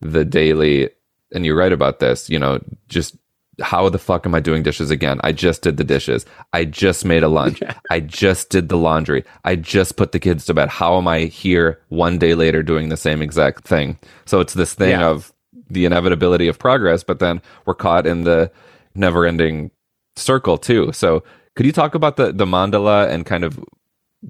the 0.00 0.24
daily 0.24 0.90
and 1.32 1.46
you're 1.46 1.56
right 1.56 1.72
about 1.72 2.00
this, 2.00 2.28
you 2.28 2.38
know, 2.38 2.58
just 2.88 3.16
how 3.60 3.88
the 3.88 3.98
fuck 3.98 4.26
am 4.26 4.34
I 4.34 4.40
doing 4.40 4.62
dishes 4.64 4.90
again? 4.90 5.20
I 5.22 5.30
just 5.30 5.62
did 5.62 5.76
the 5.76 5.84
dishes. 5.84 6.26
I 6.52 6.64
just 6.64 7.04
made 7.04 7.22
a 7.22 7.28
lunch. 7.28 7.62
I 7.90 8.00
just 8.00 8.50
did 8.50 8.68
the 8.68 8.76
laundry. 8.76 9.24
I 9.44 9.54
just 9.56 9.96
put 9.96 10.10
the 10.12 10.18
kids 10.18 10.44
to 10.46 10.54
bed. 10.54 10.68
How 10.70 10.98
am 10.98 11.06
I 11.06 11.20
here 11.26 11.80
one 11.88 12.18
day 12.18 12.34
later 12.34 12.62
doing 12.62 12.88
the 12.88 12.96
same 12.96 13.22
exact 13.22 13.64
thing? 13.64 13.98
So 14.24 14.40
it's 14.40 14.54
this 14.54 14.74
thing 14.74 14.90
Yeah. 14.90 15.06
of 15.08 15.32
the 15.70 15.84
inevitability 15.84 16.48
of 16.48 16.58
progress, 16.58 17.04
but 17.04 17.18
then 17.20 17.40
we're 17.66 17.74
caught 17.74 18.06
in 18.06 18.24
the 18.24 18.50
never 18.94 19.26
ending 19.26 19.70
circle 20.16 20.58
too. 20.58 20.92
So 20.92 21.22
could 21.54 21.66
you 21.66 21.72
talk 21.72 21.94
about 21.94 22.16
the, 22.16 22.32
the 22.32 22.46
mandala 22.46 23.08
and 23.10 23.26
kind 23.26 23.44
of 23.44 23.58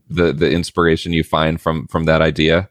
the, 0.08 0.32
the 0.32 0.50
inspiration 0.50 1.12
you 1.12 1.24
find 1.24 1.60
from, 1.60 1.86
from 1.88 2.04
that 2.04 2.22
idea? 2.22 2.68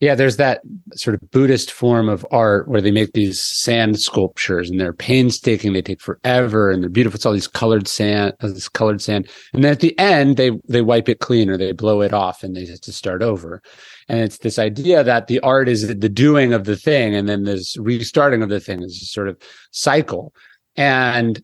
Yeah, 0.00 0.14
there's 0.14 0.36
that 0.36 0.60
sort 0.94 1.14
of 1.14 1.28
Buddhist 1.32 1.72
form 1.72 2.08
of 2.08 2.24
art 2.30 2.68
where 2.68 2.80
they 2.80 2.92
make 2.92 3.14
these 3.14 3.40
sand 3.40 3.98
sculptures 3.98 4.70
and 4.70 4.80
they're 4.80 4.92
painstaking. 4.92 5.72
They 5.72 5.82
take 5.82 6.00
forever 6.00 6.70
and 6.70 6.80
they're 6.80 6.88
beautiful. 6.88 7.16
It's 7.16 7.26
all 7.26 7.32
these 7.32 7.48
colored 7.48 7.88
sand, 7.88 8.34
uh, 8.40 8.46
this 8.46 8.68
colored 8.68 9.02
sand. 9.02 9.28
And 9.52 9.64
then 9.64 9.72
at 9.72 9.80
the 9.80 9.98
end, 9.98 10.36
they, 10.36 10.52
they 10.68 10.82
wipe 10.82 11.08
it 11.08 11.18
clean 11.18 11.50
or 11.50 11.56
they 11.56 11.72
blow 11.72 12.00
it 12.00 12.12
off 12.12 12.44
and 12.44 12.54
they 12.54 12.64
have 12.66 12.80
to 12.82 12.92
start 12.92 13.22
over. 13.22 13.60
And 14.08 14.20
it's 14.20 14.38
this 14.38 14.56
idea 14.56 15.02
that 15.02 15.26
the 15.26 15.40
art 15.40 15.68
is 15.68 15.88
the 15.88 16.08
doing 16.08 16.52
of 16.52 16.62
the 16.62 16.76
thing. 16.76 17.16
And 17.16 17.28
then 17.28 17.42
this 17.42 17.76
restarting 17.76 18.42
of 18.42 18.50
the 18.50 18.60
thing 18.60 18.84
is 18.84 19.02
a 19.02 19.06
sort 19.06 19.26
of 19.26 19.36
cycle. 19.72 20.32
And 20.78 21.42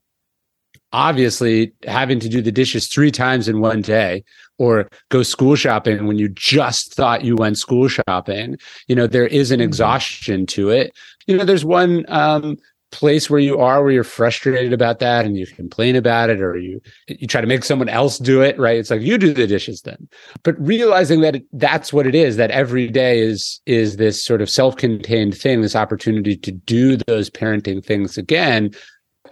obviously 0.94 1.72
having 1.86 2.20
to 2.20 2.28
do 2.28 2.40
the 2.40 2.52
dishes 2.52 2.86
three 2.86 3.10
times 3.10 3.48
in 3.48 3.60
one 3.60 3.82
day 3.82 4.24
or 4.58 4.88
go 5.10 5.24
school 5.24 5.56
shopping 5.56 6.06
when 6.06 6.16
you 6.16 6.28
just 6.28 6.94
thought 6.94 7.24
you 7.24 7.34
went 7.34 7.58
school 7.58 7.88
shopping 7.88 8.56
you 8.86 8.94
know 8.94 9.08
there 9.08 9.26
is 9.26 9.50
an 9.50 9.60
exhaustion 9.60 10.46
to 10.46 10.70
it. 10.70 10.96
You 11.26 11.36
know 11.36 11.44
there's 11.44 11.64
one 11.64 12.04
um 12.08 12.56
place 12.92 13.28
where 13.28 13.40
you 13.40 13.58
are 13.58 13.82
where 13.82 13.90
you're 13.90 14.04
frustrated 14.04 14.72
about 14.72 15.00
that 15.00 15.24
and 15.24 15.36
you 15.36 15.44
complain 15.48 15.96
about 15.96 16.30
it 16.30 16.40
or 16.40 16.56
you 16.56 16.80
you 17.08 17.26
try 17.26 17.40
to 17.40 17.46
make 17.48 17.64
someone 17.64 17.88
else 17.88 18.18
do 18.18 18.40
it 18.40 18.56
right? 18.56 18.78
It's 18.78 18.90
like 18.90 19.00
you 19.00 19.18
do 19.18 19.34
the 19.34 19.48
dishes 19.48 19.82
then. 19.82 20.08
But 20.44 20.54
realizing 20.60 21.20
that 21.22 21.34
it, 21.34 21.44
that's 21.52 21.92
what 21.92 22.06
it 22.06 22.14
is 22.14 22.36
that 22.36 22.52
every 22.52 22.86
day 22.86 23.18
is 23.18 23.60
is 23.66 23.96
this 23.96 24.24
sort 24.24 24.40
of 24.40 24.48
self-contained 24.48 25.36
thing 25.36 25.60
this 25.60 25.74
opportunity 25.74 26.36
to 26.36 26.52
do 26.52 26.96
those 26.96 27.28
parenting 27.30 27.84
things 27.84 28.16
again 28.16 28.70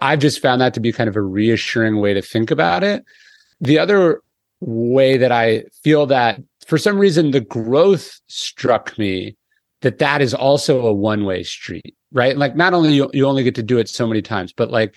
I've 0.01 0.19
just 0.19 0.41
found 0.41 0.61
that 0.61 0.73
to 0.73 0.79
be 0.79 0.91
kind 0.91 1.07
of 1.07 1.15
a 1.15 1.21
reassuring 1.21 1.99
way 1.99 2.13
to 2.13 2.21
think 2.21 2.51
about 2.51 2.83
it. 2.83 3.03
The 3.61 3.79
other 3.79 4.21
way 4.59 5.17
that 5.17 5.31
I 5.31 5.63
feel 5.83 6.05
that 6.07 6.39
for 6.65 6.77
some 6.77 6.97
reason 6.97 7.31
the 7.31 7.41
growth 7.41 8.19
struck 8.27 8.97
me 8.97 9.35
that 9.81 9.99
that 9.99 10.21
is 10.21 10.33
also 10.33 10.85
a 10.85 10.93
one-way 10.93 11.43
street, 11.43 11.95
right? 12.11 12.37
Like 12.37 12.55
not 12.55 12.73
only 12.73 12.93
you, 12.93 13.09
you 13.13 13.25
only 13.25 13.43
get 13.43 13.55
to 13.55 13.63
do 13.63 13.77
it 13.77 13.89
so 13.89 14.07
many 14.07 14.21
times, 14.21 14.53
but 14.53 14.71
like 14.71 14.95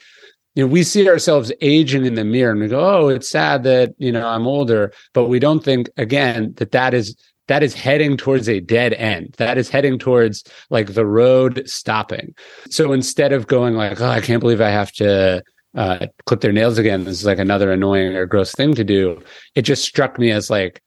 you 0.54 0.64
know, 0.64 0.72
we 0.72 0.84
see 0.84 1.06
ourselves 1.06 1.52
aging 1.60 2.06
in 2.06 2.14
the 2.14 2.24
mirror 2.24 2.52
and 2.52 2.60
we 2.60 2.68
go, 2.68 2.80
"Oh, 2.80 3.08
it's 3.08 3.28
sad 3.28 3.62
that, 3.64 3.94
you 3.98 4.10
know, 4.10 4.26
I'm 4.26 4.46
older," 4.46 4.90
but 5.12 5.28
we 5.28 5.38
don't 5.38 5.62
think 5.62 5.90
again 5.98 6.54
that 6.56 6.70
that 6.70 6.94
is 6.94 7.14
that 7.48 7.62
is 7.62 7.74
heading 7.74 8.16
towards 8.16 8.48
a 8.48 8.60
dead 8.60 8.94
end. 8.94 9.34
That 9.38 9.58
is 9.58 9.68
heading 9.68 9.98
towards 9.98 10.44
like 10.70 10.94
the 10.94 11.06
road 11.06 11.62
stopping. 11.66 12.34
So 12.70 12.92
instead 12.92 13.32
of 13.32 13.46
going 13.46 13.74
like, 13.74 14.00
oh, 14.00 14.08
I 14.08 14.20
can't 14.20 14.40
believe 14.40 14.60
I 14.60 14.70
have 14.70 14.92
to 14.92 15.42
uh, 15.76 16.06
clip 16.24 16.40
their 16.40 16.52
nails 16.52 16.78
again, 16.78 17.04
this 17.04 17.20
is 17.20 17.26
like 17.26 17.38
another 17.38 17.70
annoying 17.70 18.16
or 18.16 18.26
gross 18.26 18.52
thing 18.52 18.74
to 18.74 18.84
do. 18.84 19.22
It 19.54 19.62
just 19.62 19.84
struck 19.84 20.18
me 20.18 20.30
as 20.30 20.50
like, 20.50 20.80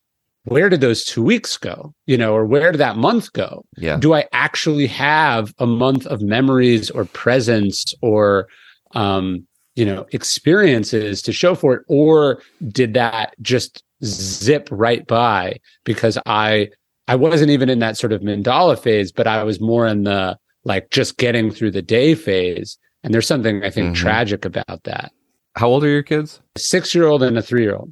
where 0.45 0.69
did 0.69 0.81
those 0.81 1.05
two 1.05 1.21
weeks 1.21 1.57
go? 1.57 1.93
You 2.07 2.17
know, 2.17 2.33
or 2.33 2.45
where 2.45 2.71
did 2.71 2.79
that 2.79 2.97
month 2.97 3.31
go? 3.33 3.65
Yeah. 3.77 3.97
Do 3.97 4.13
I 4.13 4.25
actually 4.31 4.87
have 4.87 5.53
a 5.59 5.67
month 5.67 6.07
of 6.07 6.21
memories 6.21 6.89
or 6.89 7.05
presence 7.05 7.93
or, 8.01 8.47
um, 8.95 9.45
you 9.75 9.85
know, 9.85 10.07
experiences 10.11 11.21
to 11.21 11.33
show 11.33 11.55
for 11.55 11.75
it? 11.75 11.83
Or 11.87 12.41
did 12.69 12.95
that 12.95 13.35
just 13.41 13.83
zip 14.03 14.67
right 14.71 15.05
by 15.07 15.57
because 15.83 16.17
I 16.25 16.69
I 17.07 17.15
wasn't 17.15 17.49
even 17.51 17.69
in 17.69 17.79
that 17.79 17.97
sort 17.97 18.13
of 18.13 18.21
mandala 18.21 18.77
phase, 18.79 19.11
but 19.11 19.25
I 19.27 19.43
was 19.43 19.59
more 19.59 19.87
in 19.87 20.03
the 20.03 20.37
like 20.65 20.89
just 20.91 21.17
getting 21.17 21.49
through 21.51 21.71
the 21.71 21.81
day 21.81 22.13
phase. 22.15 22.77
And 23.03 23.13
there's 23.13 23.25
something 23.27 23.63
I 23.63 23.69
think 23.69 23.95
Mhm. 23.95 23.99
tragic 23.99 24.45
about 24.45 24.83
that. 24.83 25.11
How 25.55 25.67
old 25.69 25.83
are 25.83 25.89
your 25.89 26.03
kids? 26.03 26.39
Six 26.57 26.93
year 26.93 27.05
old 27.07 27.23
and 27.23 27.37
a 27.37 27.41
three 27.41 27.63
year 27.63 27.75
old. 27.75 27.91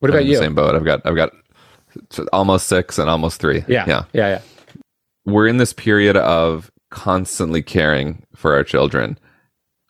What 0.00 0.10
I'm 0.10 0.14
about 0.16 0.22
in 0.22 0.26
the 0.28 0.32
you? 0.34 0.38
Same 0.38 0.54
boat. 0.54 0.74
I've 0.74 0.84
got 0.84 1.00
I've 1.06 1.16
got 1.16 1.32
almost 2.32 2.68
six 2.68 2.98
and 2.98 3.08
almost 3.08 3.40
three. 3.40 3.64
Yeah. 3.68 3.84
yeah. 3.86 4.04
Yeah. 4.12 4.28
Yeah. 4.28 4.40
We're 5.24 5.46
in 5.46 5.56
this 5.58 5.72
period 5.72 6.16
of 6.16 6.70
constantly 6.90 7.62
caring 7.62 8.22
for 8.34 8.54
our 8.54 8.64
children, 8.64 9.18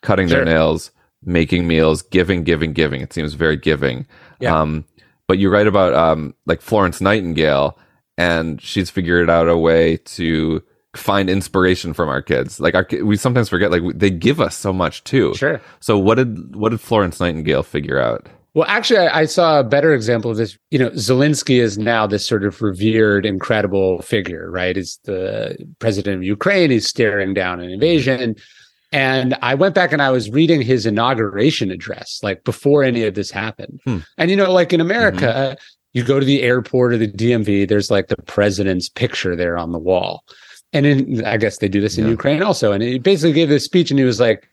cutting 0.01 0.27
Sure. 0.27 0.37
their 0.37 0.45
nails, 0.45 0.91
making 1.23 1.67
meals, 1.67 2.01
giving, 2.01 2.43
giving, 2.43 2.73
giving. 2.73 3.01
It 3.01 3.13
seems 3.13 3.33
very 3.33 3.57
giving. 3.57 4.05
Yeah. 4.39 4.59
Um, 4.59 4.85
but 5.29 5.37
you 5.37 5.51
write 5.51 5.67
about 5.67 5.93
um, 5.93 6.33
like 6.47 6.59
Florence 6.59 6.99
Nightingale, 7.01 7.77
and 8.17 8.59
she's 8.59 8.89
figured 8.89 9.29
out 9.29 9.47
a 9.47 9.55
way 9.55 9.97
to 9.97 10.63
find 10.95 11.29
inspiration 11.29 11.93
from 11.93 12.09
our 12.09 12.23
kids. 12.23 12.59
Like 12.59 12.73
our, 12.73 12.87
we 13.03 13.15
sometimes 13.15 13.47
forget, 13.47 13.69
like 13.69 13.83
they 13.93 14.09
give 14.09 14.41
us 14.41 14.57
so 14.57 14.73
much 14.73 15.03
too. 15.03 15.35
Sure. 15.35 15.61
So 15.81 15.99
what 15.99 16.15
did 16.15 16.55
what 16.55 16.69
did 16.69 16.81
Florence 16.81 17.19
Nightingale 17.19 17.61
figure 17.61 17.99
out? 17.99 18.27
Well, 18.55 18.65
actually, 18.67 19.01
I, 19.01 19.19
I 19.19 19.25
saw 19.25 19.59
a 19.59 19.63
better 19.63 19.93
example 19.93 20.31
of 20.31 20.37
this. 20.37 20.57
You 20.71 20.79
know, 20.79 20.89
Zelensky 20.89 21.61
is 21.61 21.77
now 21.77 22.07
this 22.07 22.25
sort 22.25 22.43
of 22.43 22.59
revered, 22.59 23.23
incredible 23.23 24.01
figure, 24.01 24.49
right? 24.49 24.75
He's 24.75 24.99
the 25.03 25.55
president 25.77 26.15
of 26.15 26.23
Ukraine. 26.23 26.71
He's 26.71 26.87
staring 26.87 27.35
down 27.35 27.59
an 27.59 27.69
invasion. 27.69 28.35
And 28.91 29.35
I 29.41 29.53
went 29.55 29.75
back 29.75 29.91
and 29.91 30.01
I 30.01 30.09
was 30.09 30.31
reading 30.31 30.61
his 30.61 30.85
inauguration 30.85 31.69
address, 31.69 32.19
like 32.23 32.43
before 32.43 32.83
any 32.83 33.03
of 33.03 33.13
this 33.13 33.29
happened. 33.29 33.79
Hmm. 33.85 33.99
And, 34.17 34.31
you 34.31 34.35
know, 34.37 34.51
like 34.51 34.73
in 34.73 34.81
America, 34.81 35.35
uh, 35.35 35.55
you 35.93 36.03
go 36.03 36.19
to 36.19 36.25
the 36.25 36.41
airport 36.41 36.93
or 36.93 36.97
the 36.97 37.11
DMV, 37.11 37.67
there's 37.67 37.91
like 37.91 38.07
the 38.07 38.17
president's 38.23 38.89
picture 38.89 39.35
there 39.35 39.57
on 39.57 39.71
the 39.71 39.79
wall. 39.79 40.23
And 40.73 40.85
in, 40.85 41.25
I 41.25 41.37
guess 41.37 41.57
they 41.59 41.67
do 41.67 41.81
this 41.81 41.97
in 41.97 42.05
Yeah. 42.05 42.11
Ukraine 42.11 42.43
also. 42.43 42.71
And 42.71 42.81
he 42.81 42.99
basically 42.99 43.33
gave 43.33 43.49
this 43.49 43.65
speech 43.65 43.91
and 43.91 43.99
he 43.99 44.05
was 44.05 44.19
like, 44.19 44.47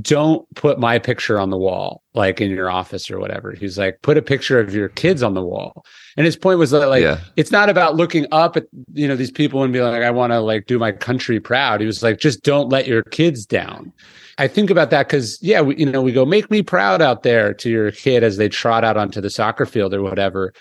don't 0.00 0.46
put 0.54 0.78
my 0.78 0.98
picture 0.98 1.38
on 1.38 1.50
the 1.50 1.56
wall, 1.56 2.02
like 2.14 2.40
in 2.40 2.50
your 2.50 2.70
office 2.70 3.10
or 3.10 3.18
whatever. 3.18 3.52
He's 3.52 3.78
like, 3.78 3.98
put 4.02 4.16
a 4.16 4.22
picture 4.22 4.60
of 4.60 4.74
your 4.74 4.88
kids 4.88 5.22
on 5.22 5.34
the 5.34 5.42
wall. 5.42 5.84
And 6.16 6.26
his 6.26 6.36
point 6.36 6.58
was 6.58 6.70
that, 6.72 6.88
like, 6.88 7.02
Yeah. 7.02 7.20
it's 7.36 7.50
not 7.50 7.68
about 7.70 7.96
looking 7.96 8.26
up 8.32 8.56
at, 8.56 8.64
you 8.92 9.06
know, 9.08 9.16
these 9.16 9.30
people 9.30 9.62
and 9.62 9.72
be 9.72 9.80
like, 9.80 10.02
I 10.02 10.10
want 10.10 10.32
to 10.32 10.40
like 10.40 10.66
do 10.66 10.78
my 10.78 10.92
country 10.92 11.40
proud. 11.40 11.80
He 11.80 11.86
was 11.86 12.02
like, 12.02 12.18
just 12.18 12.42
don't 12.42 12.68
let 12.68 12.86
your 12.86 13.02
kids 13.04 13.46
down. 13.46 13.92
I 14.38 14.48
think 14.48 14.68
about 14.68 14.90
that 14.90 15.06
because 15.08 15.38
yeah, 15.42 15.62
we, 15.62 15.76
you 15.76 15.86
know, 15.86 16.02
we 16.02 16.12
go 16.12 16.26
make 16.26 16.50
me 16.50 16.62
proud 16.62 17.00
out 17.00 17.22
there 17.22 17.54
to 17.54 17.70
your 17.70 17.90
kid 17.90 18.22
as 18.22 18.36
they 18.36 18.48
trot 18.48 18.84
out 18.84 18.96
onto 18.96 19.20
the 19.20 19.30
soccer 19.30 19.64
field 19.64 19.94
or 19.94 20.02
whatever. 20.02 20.52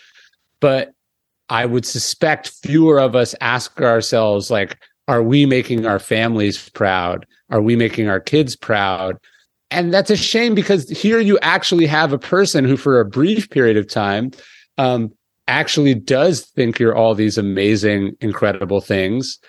But 0.62 0.94
I 1.50 1.66
would 1.66 1.86
suspect 1.86 2.50
fewer 2.64 3.00
of 3.00 3.16
us 3.16 3.36
ask 3.42 3.82
ourselves 3.82 4.50
like, 4.50 4.78
are 5.08 5.22
we 5.22 5.46
making 5.46 5.86
our 5.86 6.00
families 6.00 6.70
proud? 6.70 7.26
Are 7.50 7.62
we 7.62 7.76
making 7.76 8.10
our 8.10 8.20
kids 8.20 8.56
proud? 8.56 9.18
And 9.72 9.94
that's 9.94 10.10
a 10.10 10.16
shame 10.16 10.56
because 10.56 10.90
here 10.90 11.20
you 11.20 11.40
actually 11.42 11.86
have 11.88 12.14
a 12.14 12.20
person 12.20 12.66
who, 12.66 12.78
for 12.78 13.00
a 13.00 13.06
brief 13.06 13.50
period 13.50 13.78
of 13.78 13.88
time, 13.88 14.32
um, 14.78 15.12
actually 15.48 15.96
does 15.96 16.42
think 16.42 16.80
you're 16.80 16.96
all 16.96 17.16
these 17.16 17.38
amazing, 17.38 18.16
incredible 18.22 18.82
things. 18.82 19.40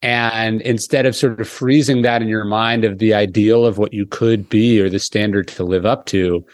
And 0.00 0.60
instead 0.62 1.06
of 1.06 1.16
sort 1.16 1.40
of 1.40 1.48
freezing 1.48 2.02
that 2.02 2.22
in 2.22 2.28
your 2.28 2.44
mind 2.44 2.84
of 2.84 2.98
the 2.98 3.14
ideal 3.14 3.66
of 3.66 3.78
what 3.78 3.92
you 3.92 4.06
could 4.06 4.48
be 4.48 4.80
or 4.80 4.88
the 4.88 4.98
standard 4.98 5.48
to 5.48 5.64
live 5.64 5.84
up 5.84 6.06
to, 6.06 6.44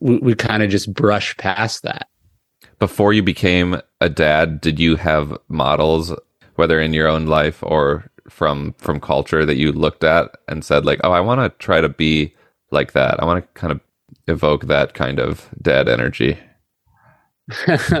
we, 0.00 0.18
we 0.18 0.34
kind 0.34 0.62
of 0.62 0.70
just 0.70 0.92
brush 0.92 1.36
past 1.36 1.82
that. 1.82 2.08
Before 2.78 3.12
you 3.12 3.22
became 3.22 3.80
a 4.00 4.08
dad, 4.08 4.60
did 4.60 4.78
you 4.78 4.96
have 4.96 5.36
models, 5.48 6.12
whether 6.56 6.80
in 6.80 6.92
your 6.92 7.08
own 7.08 7.26
life 7.26 7.62
or 7.62 8.10
from 8.28 8.74
from 8.78 9.00
culture, 9.00 9.44
that 9.46 9.56
you 9.56 9.72
looked 9.72 10.04
at 10.04 10.30
and 10.48 10.64
said 10.64 10.84
like, 10.84 11.00
"Oh, 11.04 11.12
I 11.12 11.20
want 11.20 11.40
to 11.40 11.64
try 11.64 11.80
to 11.80 11.88
be 11.88 12.34
like 12.70 12.92
that. 12.92 13.22
I 13.22 13.24
want 13.24 13.44
to 13.44 13.60
kind 13.60 13.72
of 13.72 13.80
evoke 14.26 14.66
that 14.66 14.94
kind 14.94 15.18
of 15.18 15.48
dead 15.60 15.88
energy." 15.88 16.38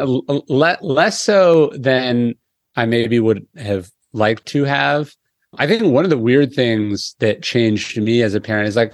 Less 0.48 1.20
so 1.20 1.70
than 1.74 2.34
I 2.76 2.86
maybe 2.86 3.20
would 3.20 3.46
have 3.56 3.90
liked 4.12 4.46
to 4.46 4.64
have. 4.64 5.14
I 5.58 5.66
think 5.66 5.82
one 5.84 6.04
of 6.04 6.10
the 6.10 6.18
weird 6.18 6.52
things 6.52 7.14
that 7.20 7.42
changed 7.42 8.00
me 8.00 8.22
as 8.22 8.34
a 8.34 8.40
parent 8.40 8.68
is 8.68 8.76
like, 8.76 8.92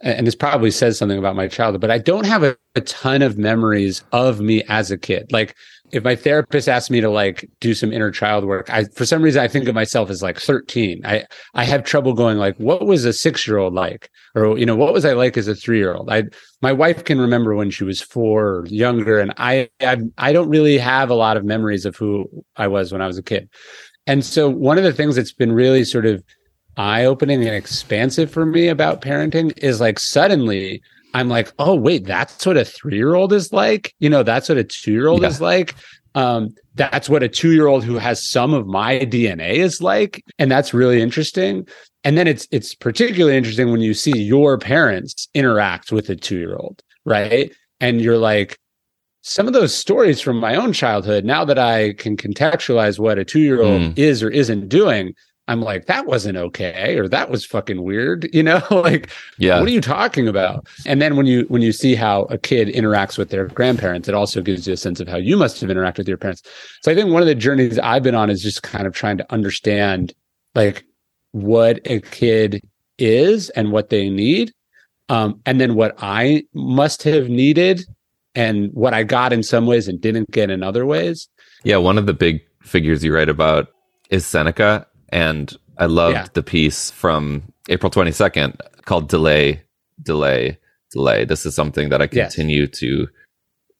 and 0.00 0.26
this 0.26 0.34
probably 0.34 0.70
says 0.70 0.98
something 0.98 1.18
about 1.18 1.36
my 1.36 1.48
childhood, 1.48 1.80
but 1.80 1.90
I 1.90 1.98
don't 1.98 2.26
have 2.26 2.42
a, 2.42 2.56
a, 2.74 2.80
ton 2.82 3.22
of 3.22 3.38
memories 3.38 4.04
of 4.12 4.40
me 4.40 4.62
as 4.68 4.90
a 4.90 4.98
kid. 4.98 5.32
Like 5.32 5.56
if 5.92 6.04
my 6.04 6.16
therapist 6.16 6.68
asked 6.68 6.90
me 6.90 7.00
to 7.00 7.10
like 7.10 7.48
do 7.60 7.74
some 7.74 7.92
inner 7.92 8.10
child 8.10 8.44
work, 8.44 8.68
I 8.70 8.84
for 8.94 9.06
some 9.06 9.22
reason 9.22 9.42
I 9.42 9.48
think 9.48 9.68
of 9.68 9.74
myself 9.74 10.10
as 10.10 10.22
like 10.22 10.38
13. 10.38 11.02
I 11.04 11.24
I 11.54 11.64
have 11.64 11.84
trouble 11.84 12.12
going 12.12 12.38
like, 12.38 12.56
what 12.56 12.86
was 12.86 13.04
a 13.04 13.12
six 13.12 13.46
year 13.46 13.58
old 13.58 13.74
like? 13.74 14.10
Or 14.34 14.58
you 14.58 14.66
know, 14.66 14.76
what 14.76 14.92
was 14.92 15.04
I 15.04 15.12
like 15.12 15.36
as 15.36 15.48
a 15.48 15.54
three 15.54 15.78
year 15.78 15.94
old? 15.94 16.10
I 16.10 16.24
my 16.62 16.72
wife 16.72 17.04
can 17.04 17.20
remember 17.20 17.54
when 17.54 17.70
she 17.70 17.84
was 17.84 18.00
four 18.00 18.46
or 18.46 18.66
younger, 18.66 19.18
and 19.18 19.32
I, 19.36 19.68
I 19.80 19.98
I 20.18 20.32
don't 20.32 20.48
really 20.48 20.78
have 20.78 21.10
a 21.10 21.14
lot 21.14 21.36
of 21.36 21.44
memories 21.44 21.84
of 21.84 21.96
who 21.96 22.28
I 22.56 22.68
was 22.68 22.92
when 22.92 23.02
I 23.02 23.06
was 23.06 23.18
a 23.18 23.22
kid. 23.22 23.48
And 24.06 24.24
so 24.24 24.48
one 24.48 24.78
of 24.78 24.84
the 24.84 24.92
things 24.92 25.16
that's 25.16 25.32
been 25.32 25.52
really 25.52 25.84
sort 25.84 26.06
of 26.06 26.22
eye 26.76 27.04
opening 27.04 27.42
and 27.42 27.54
expansive 27.54 28.30
for 28.30 28.46
me 28.46 28.68
about 28.68 29.00
parenting 29.00 29.56
is 29.58 29.80
like 29.80 29.98
suddenly 29.98 30.82
I'm 31.16 31.30
like, 31.30 31.50
oh, 31.58 31.74
wait, 31.74 32.04
that's 32.04 32.44
what 32.44 32.58
a 32.58 32.64
three 32.64 32.96
year 32.96 33.14
old 33.14 33.32
is 33.32 33.50
like. 33.50 33.94
You 34.00 34.10
know, 34.10 34.22
that's 34.22 34.50
what 34.50 34.58
a 34.58 34.64
two 34.64 34.92
year 34.92 35.08
old 35.08 35.24
is 35.24 35.40
like. 35.40 35.74
Um, 36.14 36.54
that's 36.74 37.08
what 37.08 37.22
a 37.22 37.28
two 37.28 37.52
year 37.52 37.68
old 37.68 37.84
who 37.84 37.96
has 37.96 38.22
some 38.22 38.52
of 38.52 38.66
my 38.66 38.98
DNA 38.98 39.54
is 39.54 39.80
like. 39.80 40.22
And 40.38 40.50
that's 40.50 40.74
really 40.74 41.00
interesting. 41.00 41.66
And 42.04 42.18
then 42.18 42.28
it's 42.28 42.46
it's 42.50 42.74
particularly 42.74 43.34
interesting 43.34 43.72
when 43.72 43.80
you 43.80 43.94
see 43.94 44.18
your 44.18 44.58
parents 44.58 45.28
interact 45.32 45.90
with 45.90 46.10
a 46.10 46.16
two 46.16 46.36
year 46.36 46.54
old, 46.54 46.82
right? 47.06 47.50
And 47.80 48.02
you're 48.02 48.18
like, 48.18 48.58
some 49.22 49.46
of 49.46 49.54
those 49.54 49.74
stories 49.74 50.20
from 50.20 50.38
my 50.38 50.54
own 50.54 50.74
childhood, 50.74 51.24
now 51.24 51.46
that 51.46 51.58
I 51.58 51.94
can 51.94 52.18
contextualize 52.18 52.98
what 52.98 53.18
a 53.18 53.24
two 53.24 53.40
year 53.40 53.62
old 53.62 53.80
mm. 53.80 53.98
is 53.98 54.22
or 54.22 54.28
isn't 54.28 54.68
doing, 54.68 55.14
I'm 55.48 55.60
like, 55.60 55.86
that 55.86 56.06
wasn't 56.06 56.36
okay, 56.36 56.98
or 56.98 57.08
that 57.08 57.30
was 57.30 57.44
fucking 57.44 57.82
weird, 57.82 58.28
you 58.34 58.42
know? 58.42 58.62
like, 58.70 59.10
yeah, 59.38 59.60
what 59.60 59.68
are 59.68 59.72
you 59.72 59.80
talking 59.80 60.28
about? 60.28 60.66
And 60.86 61.00
then 61.00 61.16
when 61.16 61.26
you 61.26 61.44
when 61.48 61.62
you 61.62 61.72
see 61.72 61.94
how 61.94 62.22
a 62.24 62.38
kid 62.38 62.68
interacts 62.68 63.18
with 63.18 63.30
their 63.30 63.48
grandparents, 63.48 64.08
it 64.08 64.14
also 64.14 64.40
gives 64.40 64.66
you 64.66 64.74
a 64.74 64.76
sense 64.76 65.00
of 65.00 65.08
how 65.08 65.16
you 65.16 65.36
must 65.36 65.60
have 65.60 65.70
interacted 65.70 65.98
with 65.98 66.08
your 66.08 66.18
parents. 66.18 66.42
So 66.82 66.90
I 66.90 66.94
think 66.94 67.12
one 67.12 67.22
of 67.22 67.28
the 67.28 67.34
journeys 67.34 67.78
I've 67.78 68.02
been 68.02 68.14
on 68.14 68.30
is 68.30 68.42
just 68.42 68.62
kind 68.62 68.86
of 68.86 68.94
trying 68.94 69.18
to 69.18 69.32
understand 69.32 70.12
like 70.54 70.84
what 71.32 71.80
a 71.84 72.00
kid 72.00 72.60
is 72.98 73.50
and 73.50 73.72
what 73.72 73.90
they 73.90 74.08
need. 74.08 74.52
Um, 75.08 75.40
and 75.46 75.60
then 75.60 75.76
what 75.76 75.94
I 75.98 76.44
must 76.52 77.04
have 77.04 77.28
needed 77.28 77.84
and 78.34 78.70
what 78.72 78.92
I 78.92 79.04
got 79.04 79.32
in 79.32 79.42
some 79.42 79.66
ways 79.66 79.86
and 79.86 80.00
didn't 80.00 80.30
get 80.30 80.50
in 80.50 80.62
other 80.62 80.84
ways. 80.84 81.28
Yeah, 81.62 81.76
one 81.76 81.96
of 81.96 82.06
the 82.06 82.14
big 82.14 82.40
figures 82.62 83.04
you 83.04 83.14
write 83.14 83.28
about 83.28 83.68
is 84.10 84.26
Seneca. 84.26 84.86
And 85.10 85.56
I 85.78 85.86
loved 85.86 86.14
yeah. 86.14 86.26
the 86.32 86.42
piece 86.42 86.90
from 86.90 87.42
April 87.68 87.90
22nd 87.90 88.58
called 88.84 89.08
Delay, 89.08 89.62
Delay, 90.02 90.58
Delay. 90.90 91.24
This 91.24 91.46
is 91.46 91.54
something 91.54 91.88
that 91.90 92.02
I 92.02 92.06
continue 92.06 92.62
yes. 92.62 92.78
to 92.80 93.08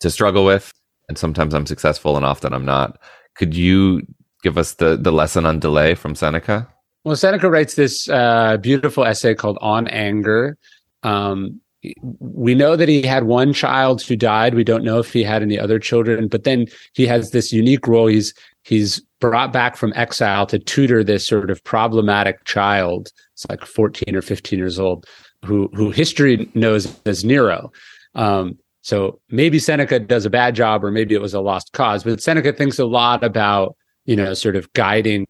to 0.01 0.11
struggle 0.11 0.45
with. 0.45 0.73
And 1.09 1.17
sometimes 1.17 1.55
I'm 1.55 1.67
successful 1.67 2.17
and 2.17 2.27
often 2.27 2.53
I'm 2.53 2.65
not. 2.65 2.99
Could 3.35 3.55
you 3.55 4.03
give 4.43 4.59
us 4.59 4.75
the, 4.75 4.97
the 4.97 5.13
lesson 5.13 5.47
on 5.47 5.61
delay 5.61 5.95
from 5.95 6.15
Seneca? 6.15 6.69
Well, 7.05 7.17
Seneca 7.17 7.49
writes 7.49 7.77
this 7.77 8.09
uh, 8.09 8.57
beautiful 8.57 9.05
essay 9.05 9.35
called 9.35 9.59
On 9.61 9.87
Anger. 9.89 10.59
Um, 11.05 11.61
we 12.01 12.55
know 12.55 12.75
that 12.75 12.89
he 12.89 13.03
had 13.03 13.25
one 13.25 13.53
child 13.53 14.03
who 14.03 14.17
died. 14.17 14.55
We 14.55 14.65
don't 14.65 14.83
know 14.83 14.99
if 14.99 15.13
he 15.13 15.23
had 15.23 15.43
any 15.43 15.59
other 15.59 15.79
children, 15.79 16.27
but 16.27 16.43
then 16.43 16.67
he 16.95 17.07
has 17.07 17.31
this 17.31 17.53
unique 17.53 17.87
role. 17.87 18.09
He's 18.09 18.35
he's 18.65 19.01
brought 19.21 19.53
back 19.53 19.77
from 19.77 19.93
exile 19.97 20.47
to 20.47 20.59
tutor 20.59 21.03
this 21.03 21.27
sort 21.27 21.51
of 21.51 21.63
problematic 21.65 22.45
child. 22.45 23.11
It's 23.33 23.47
like 23.49 23.65
14 23.65 24.15
or 24.15 24.23
15 24.23 24.59
years 24.59 24.79
old, 24.79 25.07
who 25.45 25.69
who 25.75 25.91
history 25.91 26.51
knows 26.55 26.99
as 27.07 27.25
Nero. 27.25 27.71
Um, 28.15 28.59
so 28.83 29.21
maybe 29.31 29.59
Seneca 29.59 29.99
does 29.99 30.25
a 30.25 30.31
bad 30.31 30.55
job, 30.55 30.85
or 30.85 30.91
maybe 30.91 31.15
it 31.15 31.21
was 31.21 31.35
a 31.35 31.41
lost 31.41 31.73
cause. 31.73 32.05
But 32.05 32.23
Seneca 32.23 32.53
thinks 32.53 32.79
a 32.79 32.87
lot 32.87 33.25
about 33.25 33.77
you 34.05 34.17
know 34.17 34.35
sort 34.35 34.57
of 34.57 34.73
guiding 34.75 35.27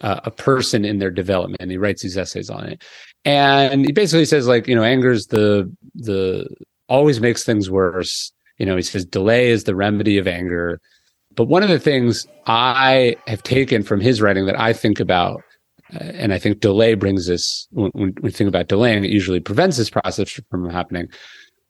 uh, 0.00 0.20
a 0.24 0.30
person 0.30 0.84
in 0.84 0.98
their 0.98 1.10
development. 1.10 1.70
He 1.70 1.76
writes 1.76 2.02
these 2.02 2.18
essays 2.18 2.50
on 2.50 2.66
it, 2.66 2.82
and 3.24 3.84
he 3.84 3.92
basically 3.92 4.24
says 4.24 4.46
like 4.46 4.66
you 4.66 4.74
know 4.74 4.82
anger 4.82 5.10
is 5.10 5.26
the 5.26 5.70
the 5.94 6.48
always 6.88 7.20
makes 7.20 7.44
things 7.44 7.68
worse 7.68 8.32
you 8.58 8.64
know 8.64 8.76
he 8.76 8.82
says 8.82 9.04
delay 9.04 9.48
is 9.48 9.64
the 9.64 9.74
remedy 9.74 10.18
of 10.18 10.28
anger 10.28 10.80
but 11.36 11.44
one 11.44 11.62
of 11.62 11.68
the 11.68 11.78
things 11.78 12.26
i 12.46 13.16
have 13.26 13.42
taken 13.42 13.82
from 13.82 14.00
his 14.00 14.20
writing 14.20 14.46
that 14.46 14.58
i 14.58 14.72
think 14.72 15.00
about 15.00 15.42
uh, 15.94 15.98
and 15.98 16.32
i 16.32 16.38
think 16.38 16.60
delay 16.60 16.94
brings 16.94 17.26
this 17.26 17.68
when, 17.70 17.90
when 17.94 18.14
we 18.22 18.30
think 18.30 18.48
about 18.48 18.68
delaying 18.68 19.04
it 19.04 19.10
usually 19.10 19.40
prevents 19.40 19.76
this 19.76 19.90
process 19.90 20.40
from 20.50 20.68
happening 20.68 21.08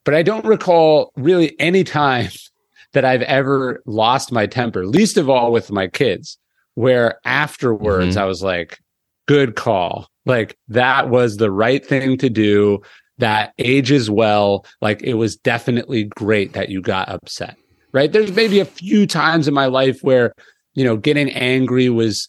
but 0.04 0.14
i 0.14 0.22
don't 0.22 0.44
recall 0.44 1.12
really 1.16 1.58
any 1.60 1.84
time 1.84 2.30
that 2.92 3.04
i've 3.04 3.22
ever 3.22 3.82
lost 3.86 4.32
my 4.32 4.46
temper 4.46 4.86
least 4.86 5.16
of 5.16 5.28
all 5.28 5.52
with 5.52 5.70
my 5.70 5.86
kids 5.86 6.38
where 6.74 7.18
afterwards 7.24 8.16
mm-hmm. 8.16 8.22
i 8.22 8.24
was 8.24 8.42
like 8.42 8.78
good 9.26 9.56
call 9.56 10.08
like 10.26 10.58
that 10.68 11.08
was 11.08 11.36
the 11.36 11.50
right 11.50 11.86
thing 11.86 12.18
to 12.18 12.28
do. 12.28 12.82
That 13.18 13.54
ages 13.58 14.10
well. 14.10 14.66
Like 14.82 15.02
it 15.02 15.14
was 15.14 15.36
definitely 15.36 16.04
great 16.04 16.52
that 16.52 16.68
you 16.68 16.82
got 16.82 17.08
upset. 17.08 17.56
Right. 17.96 18.12
There's 18.12 18.36
maybe 18.36 18.60
a 18.60 18.66
few 18.66 19.06
times 19.06 19.48
in 19.48 19.54
my 19.54 19.64
life 19.64 20.00
where, 20.02 20.34
you 20.74 20.84
know, 20.84 20.98
getting 20.98 21.30
angry 21.30 21.88
was 21.88 22.28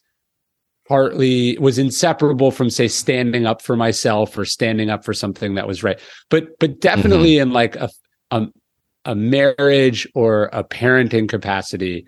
partly 0.88 1.58
was 1.58 1.78
inseparable 1.78 2.52
from 2.52 2.70
say 2.70 2.88
standing 2.88 3.46
up 3.46 3.62
for 3.62 3.76
myself 3.76 4.38
or 4.38 4.46
standing 4.46 4.90
up 4.90 5.04
for 5.04 5.14
something 5.14 5.56
that 5.56 5.68
was 5.68 5.84
right. 5.84 6.00
But 6.30 6.58
but 6.62 6.80
definitely 6.80 7.34
mm-hmm. 7.34 7.50
in 7.50 7.54
like 7.54 7.76
a, 7.76 7.90
a 8.32 8.48
a 9.04 9.14
marriage 9.14 10.08
or 10.16 10.46
a 10.54 10.64
parenting 10.64 11.28
capacity, 11.28 12.08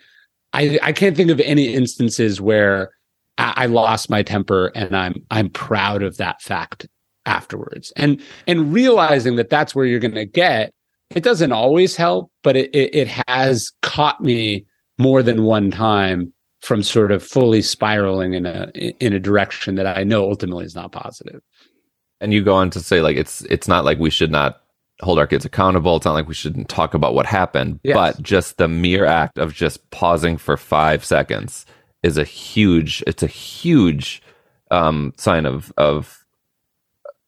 I, 0.54 0.80
I 0.82 0.94
can't 0.94 1.18
think 1.18 1.30
of 1.30 1.42
any 1.42 1.74
instances 1.74 2.40
where 2.40 2.92
I 3.38 3.66
lost 3.66 4.10
my 4.10 4.24
temper 4.24 4.72
and 4.74 4.96
I'm 4.96 5.16
I'm 5.32 5.50
proud 5.50 6.02
of 6.02 6.16
that 6.16 6.42
fact 6.42 6.88
afterwards. 7.26 7.92
And 7.98 8.22
and 8.48 8.72
realizing 8.72 9.36
that 9.36 9.50
that's 9.50 9.76
where 9.76 9.86
you're 9.86 10.00
going 10.00 10.16
to 10.16 10.26
get 10.26 10.74
it 11.16 11.24
doesn't 11.24 11.52
always 11.52 11.96
help, 11.96 12.32
but 12.44 12.56
it, 12.56 12.70
it, 12.74 12.96
it 12.96 13.08
has 13.28 13.72
caught 13.82 14.22
me 14.22 14.66
more 14.98 15.24
than 15.24 15.44
one 15.44 15.72
time 15.72 16.34
from 16.62 16.84
sort 16.84 17.12
of 17.12 17.24
fully 17.24 17.62
spiraling 17.62 18.34
in 18.34 18.46
a 18.46 18.70
in 18.76 19.14
a 19.14 19.20
direction 19.20 19.76
that 19.76 19.98
I 19.98 20.04
know 20.04 20.30
ultimately 20.30 20.66
is 20.66 20.76
not 20.76 20.92
positive. 20.92 21.42
And 22.22 22.34
you 22.34 22.44
go 22.44 22.54
on 22.54 22.70
to 22.72 22.80
say 22.80 23.02
like 23.02 23.16
it's 23.18 23.42
it's 23.44 23.68
not 23.68 23.86
like 23.86 23.98
we 23.98 24.10
should 24.10 24.32
not 24.32 24.62
hold 25.02 25.18
our 25.18 25.28
kids 25.28 25.46
accountable. 25.46 25.96
It's 25.96 26.06
not 26.06 26.14
like 26.14 26.28
we 26.28 26.34
shouldn't 26.34 26.68
talk 26.68 26.94
about 26.94 27.14
what 27.14 27.26
happened, 27.26 27.80
yes. 27.84 27.96
but 27.96 28.22
just 28.22 28.58
the 28.58 28.68
mere 28.68 29.06
act 29.06 29.38
of 29.38 29.54
just 29.54 29.90
pausing 29.92 30.36
for 30.38 30.58
5 30.58 31.06
seconds 31.06 31.66
is 32.04 32.18
a 32.18 32.24
huge 32.24 33.04
it's 33.08 33.24
a 33.24 33.28
huge 33.28 34.22
um, 34.72 35.14
sign 35.18 35.46
of 35.46 35.74
of 35.78 36.26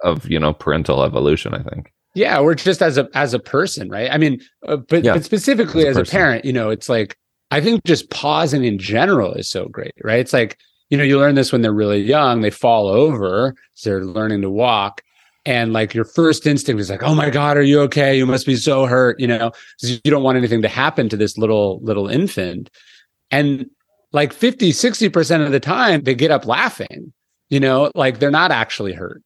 of 0.03 0.29
you 0.29 0.39
know 0.39 0.53
parental 0.53 1.03
evolution 1.03 1.53
i 1.53 1.61
think 1.61 1.93
yeah 2.13 2.39
or 2.39 2.55
just 2.55 2.81
as 2.81 2.97
a 2.97 3.09
as 3.13 3.33
a 3.33 3.39
person 3.39 3.89
right 3.89 4.11
i 4.11 4.17
mean 4.17 4.39
uh, 4.67 4.77
but, 4.77 5.03
yeah, 5.03 5.13
but 5.13 5.23
specifically 5.23 5.87
as, 5.87 5.97
a, 5.97 6.01
as 6.01 6.09
a 6.09 6.11
parent 6.11 6.45
you 6.45 6.53
know 6.53 6.69
it's 6.69 6.89
like 6.89 7.17
i 7.51 7.61
think 7.61 7.83
just 7.83 8.09
pausing 8.09 8.63
in 8.63 8.77
general 8.77 9.33
is 9.33 9.49
so 9.49 9.67
great 9.67 9.93
right 10.03 10.19
it's 10.19 10.33
like 10.33 10.57
you 10.89 10.97
know 10.97 11.03
you 11.03 11.17
learn 11.17 11.35
this 11.35 11.51
when 11.51 11.61
they're 11.61 11.73
really 11.73 12.01
young 12.01 12.41
they 12.41 12.49
fall 12.49 12.87
over 12.87 13.55
so 13.73 13.89
they're 13.89 14.05
learning 14.05 14.41
to 14.41 14.49
walk 14.49 15.01
and 15.45 15.73
like 15.73 15.93
your 15.93 16.05
first 16.05 16.45
instinct 16.45 16.79
is 16.79 16.89
like, 16.89 17.01
"Oh 17.03 17.15
my 17.15 17.29
god, 17.29 17.57
are 17.57 17.63
you 17.63 17.81
okay? 17.81 18.15
You 18.15 18.25
must 18.25 18.45
be 18.45 18.55
so 18.55 18.85
hurt," 18.85 19.19
you 19.19 19.27
know, 19.27 19.51
you 19.81 19.99
don't 20.05 20.23
want 20.23 20.37
anything 20.37 20.61
to 20.61 20.67
happen 20.67 21.09
to 21.09 21.17
this 21.17 21.37
little 21.37 21.79
little 21.81 22.07
infant. 22.07 22.69
And 23.31 23.67
like 24.11 24.33
50, 24.33 24.71
60% 24.71 25.45
of 25.45 25.51
the 25.51 25.59
time 25.59 26.03
they 26.03 26.13
get 26.13 26.31
up 26.31 26.45
laughing, 26.45 27.13
you 27.49 27.59
know, 27.59 27.91
like 27.95 28.19
they're 28.19 28.29
not 28.29 28.51
actually 28.51 28.93
hurt. 28.93 29.23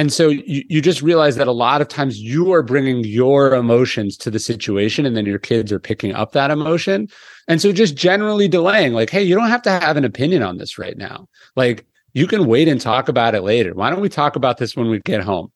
And 0.00 0.10
so 0.10 0.28
you, 0.28 0.64
you 0.70 0.80
just 0.80 1.02
realize 1.02 1.36
that 1.36 1.46
a 1.46 1.52
lot 1.52 1.82
of 1.82 1.88
times 1.88 2.18
you 2.18 2.54
are 2.54 2.62
bringing 2.62 3.04
your 3.04 3.54
emotions 3.54 4.16
to 4.16 4.30
the 4.30 4.38
situation 4.38 5.04
and 5.04 5.14
then 5.14 5.26
your 5.26 5.38
kids 5.38 5.70
are 5.70 5.78
picking 5.78 6.14
up 6.14 6.32
that 6.32 6.50
emotion. 6.50 7.06
And 7.48 7.60
so 7.60 7.70
just 7.70 7.96
generally 7.96 8.48
delaying, 8.48 8.94
like, 8.94 9.10
hey, 9.10 9.22
you 9.22 9.34
don't 9.34 9.50
have 9.50 9.60
to 9.60 9.70
have 9.70 9.98
an 9.98 10.06
opinion 10.06 10.42
on 10.42 10.56
this 10.56 10.78
right 10.78 10.96
now. 10.96 11.28
Like, 11.54 11.84
you 12.14 12.26
can 12.26 12.46
wait 12.46 12.66
and 12.66 12.80
talk 12.80 13.10
about 13.10 13.34
it 13.34 13.42
later. 13.42 13.74
Why 13.74 13.90
don't 13.90 14.00
we 14.00 14.08
talk 14.08 14.36
about 14.36 14.56
this 14.56 14.74
when 14.74 14.88
we 14.88 15.00
get 15.00 15.20
home? 15.20 15.52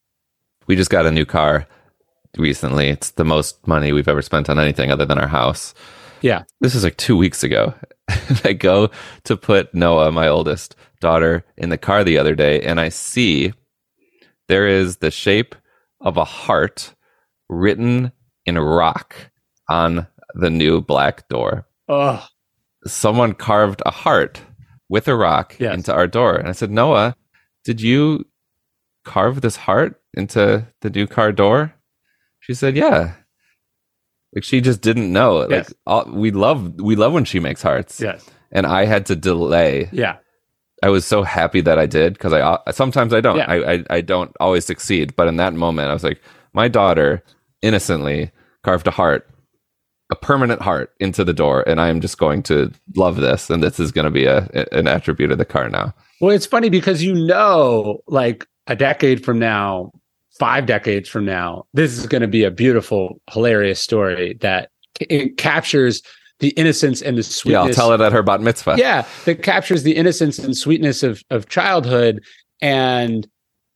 We 0.67 0.77
just 0.77 0.91
got 0.91 1.07
a 1.07 1.11
new 1.11 1.25
car 1.25 1.67
recently. 2.37 2.91
It's 2.91 3.13
the 3.13 3.25
most 3.25 3.67
money 3.67 3.93
we've 3.93 4.09
ever 4.09 4.21
spent 4.21 4.51
on 4.51 4.59
anything 4.59 4.91
other 4.91 5.07
than 5.07 5.19
our 5.19 5.27
house. 5.27 5.73
Yeah. 6.21 6.43
This 6.61 6.75
is 6.75 6.85
like 6.85 6.99
two 6.99 7.17
weeks 7.17 7.43
ago. 7.43 7.73
I 8.45 8.53
go 8.53 8.91
to 9.23 9.39
put 9.39 9.75
Noah, 9.75 10.13
my 10.13 10.29
oldest 10.29 10.77
daughter, 11.01 11.47
in 11.57 11.71
the 11.71 11.79
car 11.79 12.05
the 12.05 12.19
other 12.19 12.35
day, 12.35 12.61
and 12.61 12.79
I 12.79 12.91
see 12.91 13.55
there 14.49 14.67
is 14.67 14.99
the 14.99 15.11
shape 15.11 15.55
of 16.01 16.17
a 16.17 16.25
heart 16.25 16.95
written 17.49 18.13
in 18.47 18.59
rock 18.59 19.15
on 19.69 20.07
the 20.35 20.51
new 20.51 20.81
black 20.81 21.29
door. 21.29 21.67
Oh. 21.89 22.27
Someone 22.87 23.33
carved 23.35 23.83
a 23.87 23.91
heart 23.91 24.41
with 24.89 25.09
a 25.09 25.17
rock 25.17 25.57
Yes. 25.59 25.75
into 25.75 25.93
our 25.95 26.07
door. 26.07 26.37
And 26.37 26.49
I 26.49 26.53
said, 26.53 26.71
Noah, 26.71 27.17
did 27.65 27.81
you 27.81 28.27
carve 29.05 29.41
this 29.41 29.57
heart 29.57 30.01
into 30.15 30.67
the 30.83 30.91
new 30.91 31.07
car 31.07 31.33
door? 31.33 31.73
She 32.41 32.53
said, 32.55 32.77
Yeah. 32.77 33.15
Like 34.35 34.45
she 34.45 34.61
just 34.61 34.81
didn't 34.83 35.13
know. 35.13 35.37
Like 35.39 35.69
all, 35.87 36.05
we 36.11 36.31
love 36.33 36.75
we 36.81 36.97
love 36.97 37.13
when 37.13 37.25
she 37.25 37.39
makes 37.41 37.63
hearts. 37.63 38.01
Yes. 38.01 38.29
And 38.53 38.67
I 38.67 38.85
had 38.85 39.07
to 39.07 39.17
delay 39.17 39.89
Yeah. 39.93 40.17
I 40.85 40.91
was 40.91 41.07
so 41.07 41.23
happy 41.23 41.63
that 41.63 41.79
I 41.79 41.87
did 41.87 42.13
because 42.13 42.35
I 42.35 42.59
sometimes 42.73 43.15
I 43.15 43.23
don't. 43.23 43.39
Yeah. 43.39 43.47
I, 43.49 43.73
I 43.73 43.85
I 43.89 44.01
don't 44.03 44.37
always 44.39 44.67
succeed, 44.67 45.17
but 45.17 45.29
in 45.29 45.37
that 45.39 45.55
moment, 45.55 45.89
I 45.89 45.95
was 45.95 46.05
like, 46.05 46.21
my 46.53 46.69
daughter 46.69 47.23
innocently 47.63 48.31
carved 48.65 48.87
a 48.87 48.91
heart, 48.91 49.27
a 50.11 50.15
permanent 50.15 50.61
heart, 50.61 50.93
into 51.01 51.25
the 51.25 51.33
door, 51.33 51.67
and 51.67 51.81
I 51.81 51.89
am 51.89 52.03
just 52.03 52.19
going 52.19 52.43
to 52.45 52.71
love 52.97 53.17
this, 53.17 53.49
and 53.49 53.63
this 53.63 53.81
is 53.81 53.93
going 53.93 54.05
to 54.05 54.11
be 54.11 54.27
a 54.27 54.47
an 54.73 54.87
attribute 54.87 55.33
of 55.33 55.39
the 55.39 55.47
car 55.47 55.71
now. 55.71 55.95
Well, 56.21 56.37
it's 56.37 56.45
funny 56.45 56.69
because 56.69 57.03
you 57.03 57.15
know, 57.15 58.01
like 58.07 58.47
a 58.67 58.77
decade 58.77 59.25
from 59.25 59.39
now, 59.39 59.91
five 60.39 60.67
decades 60.67 61.09
from 61.09 61.25
now, 61.25 61.65
this 61.73 61.97
is 61.97 62.07
going 62.07 62.21
to 62.21 62.29
be 62.29 62.45
a 62.45 62.51
beautiful, 62.51 63.23
hilarious 63.31 63.81
story 63.81 64.37
that 64.43 64.69
it 65.01 65.39
captures 65.39 66.03
the 66.41 66.51
innocence 66.51 67.01
and 67.01 67.17
the 67.17 67.23
sweetness. 67.23 67.53
Yeah, 67.53 67.69
I'll 67.69 67.75
tell 67.75 67.93
it 67.93 68.01
at 68.05 68.13
her 68.13 68.23
bat 68.23 68.41
mitzvah. 68.41 68.77
Yeah, 68.79 69.07
that 69.25 69.43
captures 69.43 69.83
the 69.83 69.97
innocence 69.97 70.39
and 70.39 70.57
sweetness 70.57 71.03
of 71.03 71.23
of 71.31 71.49
childhood, 71.49 72.23
and 72.61 73.27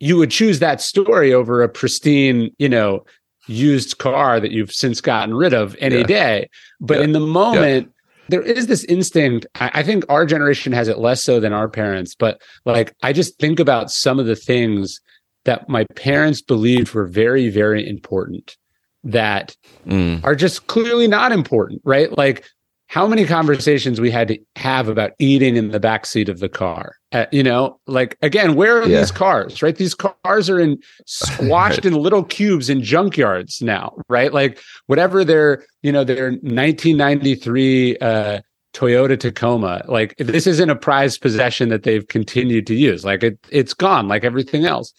you 0.00 0.16
would 0.16 0.30
choose 0.30 0.58
that 0.60 0.80
story 0.80 1.32
over 1.32 1.62
a 1.62 1.68
pristine, 1.68 2.50
you 2.58 2.68
know, 2.68 3.04
used 3.46 3.98
car 3.98 4.38
that 4.40 4.50
you've 4.52 4.72
since 4.72 5.00
gotten 5.00 5.34
rid 5.34 5.52
of 5.54 5.74
any 5.80 5.98
Yeah. 5.98 6.02
day. 6.04 6.48
But 6.80 6.98
Yeah. 6.98 7.04
in 7.04 7.12
the 7.12 7.20
moment, 7.20 7.90
there 8.28 8.42
is 8.42 8.66
this 8.66 8.84
instinct. 8.84 9.46
I, 9.54 9.70
I 9.74 9.82
think 9.82 10.04
our 10.10 10.26
generation 10.26 10.72
has 10.74 10.86
it 10.88 10.98
less 10.98 11.24
so 11.24 11.40
than 11.40 11.52
our 11.52 11.68
parents, 11.68 12.14
but 12.14 12.40
like 12.66 12.94
I 13.02 13.12
just 13.12 13.38
think 13.38 13.58
about 13.58 13.90
some 13.90 14.18
of 14.18 14.26
the 14.26 14.36
things 14.36 15.00
that 15.46 15.66
my 15.68 15.86
parents 15.96 16.42
believed 16.42 16.92
were 16.92 17.06
very, 17.06 17.48
very 17.48 17.88
important 17.88 18.57
that 19.04 19.56
Mm. 19.87 20.22
are 20.24 20.34
just 20.34 20.66
clearly 20.66 21.06
not 21.08 21.32
important, 21.32 21.80
right? 21.84 22.16
Like 22.16 22.44
how 22.88 23.06
many 23.06 23.26
conversations 23.26 24.00
we 24.00 24.11
had 24.11 24.28
to 24.28 24.38
have 24.56 24.88
about 24.88 25.11
eating 25.18 25.56
in 25.56 25.68
the 25.72 25.78
back 25.80 26.06
seat 26.06 26.28
of 26.30 26.38
the 26.40 26.48
car. 26.48 26.94
Uh, 27.12 27.26
you 27.30 27.42
know, 27.42 27.78
like 27.87 28.16
again, 28.22 28.54
where 28.54 28.80
are 28.80 28.88
Yeah. 28.88 29.00
these 29.00 29.11
cars, 29.11 29.62
right? 29.62 29.76
These 29.76 29.94
cars 29.94 30.48
are 30.48 30.58
in 30.58 30.78
squashed 31.06 31.84
in 31.84 31.92
little 31.94 32.24
cubes 32.24 32.70
in 32.70 32.80
junkyards 32.80 33.61
now, 33.62 33.94
right? 34.08 34.32
Like 34.32 34.58
whatever 34.87 35.22
their, 35.22 35.64
you 35.82 35.92
know, 35.92 36.02
their 36.02 36.32
1993 36.42 37.98
uh 37.98 38.40
Toyota 38.74 39.18
Tacoma, 39.18 39.82
like 39.88 40.14
this 40.18 40.46
isn't 40.46 40.70
a 40.70 40.76
prized 40.76 41.20
possession 41.20 41.68
that 41.70 41.82
they've 41.82 42.06
continued 42.06 42.66
to 42.68 42.74
use. 42.74 43.04
Like 43.04 43.22
it, 43.22 43.38
it's 43.50 43.74
gone, 43.74 44.08
like 44.08 44.24
everything 44.24 44.66
else. 44.66 44.92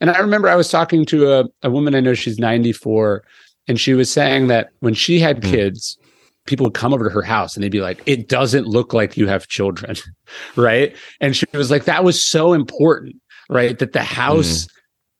And 0.00 0.10
I 0.10 0.18
remember 0.18 0.48
I 0.48 0.54
was 0.56 0.68
talking 0.68 1.04
to 1.06 1.32
a, 1.32 1.44
a 1.62 1.70
woman 1.70 1.94
I 1.94 2.00
know 2.00 2.14
she's 2.14 2.38
94, 2.38 3.24
and 3.66 3.80
she 3.80 3.94
was 3.94 4.10
saying 4.10 4.48
that 4.48 4.70
when 4.80 4.94
she 4.94 5.18
had 5.20 5.42
hmm. 5.42 5.50
kids, 5.50 5.98
people 6.46 6.64
would 6.64 6.74
come 6.74 6.92
over 6.92 7.04
to 7.04 7.10
her 7.10 7.22
house 7.22 7.54
and 7.54 7.64
they'd 7.64 7.72
be 7.72 7.80
like, 7.80 8.02
It 8.06 8.28
doesn't 8.28 8.66
look 8.66 8.92
like 8.92 9.16
you 9.16 9.26
have 9.26 9.48
children. 9.48 9.96
right. 10.56 10.94
And 11.20 11.36
she 11.36 11.46
was 11.52 11.70
like, 11.70 11.84
That 11.84 12.04
was 12.04 12.22
so 12.22 12.52
important, 12.52 13.16
right? 13.48 13.78
That 13.78 13.92
the 13.92 14.02
house 14.02 14.66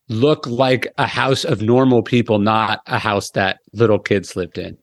hmm. 0.08 0.14
looked 0.14 0.46
like 0.46 0.92
a 0.98 1.06
house 1.06 1.44
of 1.44 1.62
normal 1.62 2.02
people, 2.02 2.38
not 2.38 2.80
a 2.86 2.98
house 2.98 3.30
that 3.30 3.58
little 3.72 3.98
kids 3.98 4.36
lived 4.36 4.58
in. 4.58 4.76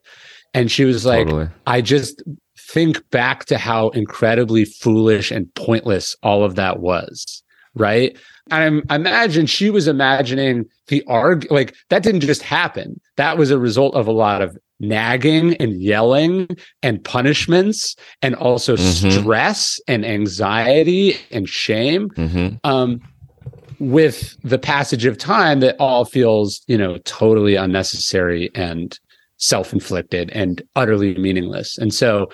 And 0.54 0.72
she 0.72 0.86
was 0.86 1.06
like, 1.06 1.28
Totally. 1.28 1.50
I 1.68 1.82
just 1.82 2.24
think 2.58 3.08
back 3.10 3.46
to 3.46 3.58
how 3.58 3.90
incredibly 3.90 4.66
foolish 4.66 5.30
and 5.32 5.54
pointless 5.56 6.16
all 6.24 6.44
of 6.44 6.56
that 6.56 6.80
was. 6.80 7.44
Right. 7.74 8.18
And 8.50 8.84
I 8.90 8.96
imagine 8.96 9.46
she 9.46 9.70
was 9.70 9.88
imagining 9.88 10.66
the 10.88 11.04
arg 11.08 11.48
like 11.52 11.76
that 11.90 12.04
didn't 12.04 12.22
just 12.22 12.42
happen. 12.42 13.00
That 13.18 13.38
was 13.38 13.52
a 13.52 13.60
result 13.60 13.94
of 13.96 14.08
a 14.08 14.12
lot 14.12 14.42
of 14.42 14.58
nagging 14.80 15.56
and 15.58 15.80
yelling 15.80 16.48
and 16.82 17.04
punishments 17.04 17.96
and 18.24 18.34
also 18.36 18.76
Mhm. 18.76 19.22
stress 19.22 19.80
and 19.88 20.04
anxiety 20.06 21.16
and 21.32 21.48
shame 21.48 22.10
hmm 22.16 22.48
um, 22.64 23.00
with 23.80 24.36
the 24.44 24.58
passage 24.60 25.06
of 25.06 25.18
time 25.18 25.60
that 25.60 25.76
all 25.80 26.04
feels 26.06 26.62
you 26.68 26.78
know 26.78 26.98
totally 27.06 27.56
unnecessary 27.56 28.50
and 28.56 29.00
self-inflicted 29.38 30.30
and 30.32 30.62
utterly 30.76 31.16
meaningless 31.16 31.78
and 31.78 31.94
so 31.94 32.28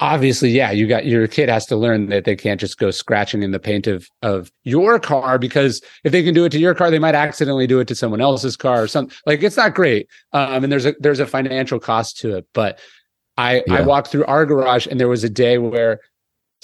obviously 0.00 0.50
yeah 0.50 0.70
you 0.70 0.86
got 0.86 1.06
your 1.06 1.26
kid 1.28 1.48
has 1.48 1.66
to 1.66 1.76
learn 1.76 2.08
that 2.08 2.24
they 2.24 2.34
can't 2.34 2.60
just 2.60 2.78
go 2.78 2.90
scratching 2.90 3.42
in 3.42 3.52
the 3.52 3.60
paint 3.60 3.86
of 3.86 4.08
of 4.22 4.50
your 4.64 4.98
car 4.98 5.38
because 5.38 5.80
if 6.02 6.10
they 6.10 6.22
can 6.22 6.34
do 6.34 6.44
it 6.44 6.50
to 6.50 6.58
your 6.58 6.74
car 6.74 6.90
they 6.90 6.98
might 6.98 7.14
accidentally 7.14 7.66
do 7.66 7.78
it 7.78 7.86
to 7.86 7.94
someone 7.94 8.20
else's 8.20 8.56
car 8.56 8.82
or 8.82 8.88
something 8.88 9.16
like 9.24 9.42
it's 9.42 9.56
not 9.56 9.74
great. 9.74 10.08
Um 10.32 10.64
and 10.64 10.72
there's 10.72 10.86
a 10.86 10.94
there's 10.98 11.20
a 11.20 11.26
financial 11.26 11.78
cost 11.78 12.18
to 12.18 12.36
it 12.36 12.46
but 12.54 12.80
i 13.36 13.62
i 13.70 13.82
walked 13.82 14.08
through 14.08 14.24
our 14.24 14.44
garage 14.44 14.86
and 14.86 14.98
there 14.98 15.08
was 15.08 15.22
a 15.22 15.30
day 15.30 15.58
where 15.58 16.00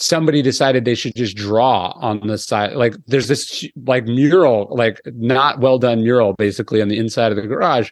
somebody 0.00 0.40
decided 0.40 0.84
they 0.84 0.94
should 0.94 1.14
just 1.14 1.36
draw 1.36 1.90
on 1.96 2.26
the 2.26 2.38
side 2.38 2.72
like 2.72 2.94
there's 3.06 3.28
this 3.28 3.64
like 3.84 4.06
mural 4.06 4.66
like 4.70 5.00
not 5.04 5.60
well 5.60 5.78
done 5.78 6.02
mural 6.02 6.32
basically 6.32 6.80
on 6.80 6.88
the 6.88 6.98
inside 6.98 7.30
of 7.30 7.36
the 7.36 7.46
garage. 7.46 7.90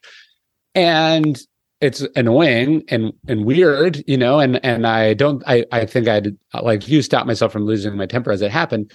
And 0.75 1.39
it's 1.81 2.01
annoying 2.17 2.83
and 2.89 3.13
and 3.29 3.45
weird 3.45 4.03
you 4.07 4.17
know 4.17 4.41
and 4.41 4.63
and 4.65 4.87
i 4.87 5.15
don't 5.15 5.43
i 5.47 5.65
i 5.73 5.85
think 5.87 6.09
i'd 6.09 6.37
like 6.63 6.89
you 6.89 7.03
stop 7.03 7.27
myself 7.27 7.53
from 7.53 7.65
losing 7.65 7.97
my 7.97 8.07
temper 8.07 8.33
as 8.33 8.43
it 8.43 8.51
happened 8.51 8.91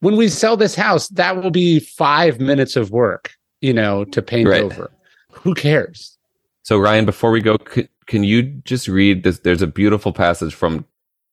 when 0.00 0.16
we 0.16 0.28
sell 0.28 0.56
this 0.56 0.74
house 0.74 1.08
that 1.08 1.36
will 1.42 1.50
be 1.50 1.80
five 1.80 2.38
minutes 2.40 2.76
of 2.76 2.90
work 2.90 3.32
you 3.60 3.72
know 3.72 4.04
to 4.04 4.20
paint 4.20 4.48
Right. 4.48 4.62
over 4.62 4.90
who 5.32 5.54
cares 5.54 6.18
So 6.64 6.78
Ryan, 6.78 7.04
before 7.06 7.30
we 7.32 7.40
go, 7.40 7.56
c- 7.74 7.88
can 8.06 8.22
you 8.24 8.42
just 8.64 8.86
read 8.86 9.24
this? 9.24 9.38
There's 9.40 9.62
a 9.62 9.66
beautiful 9.66 10.12
passage 10.12 10.54
from 10.54 10.84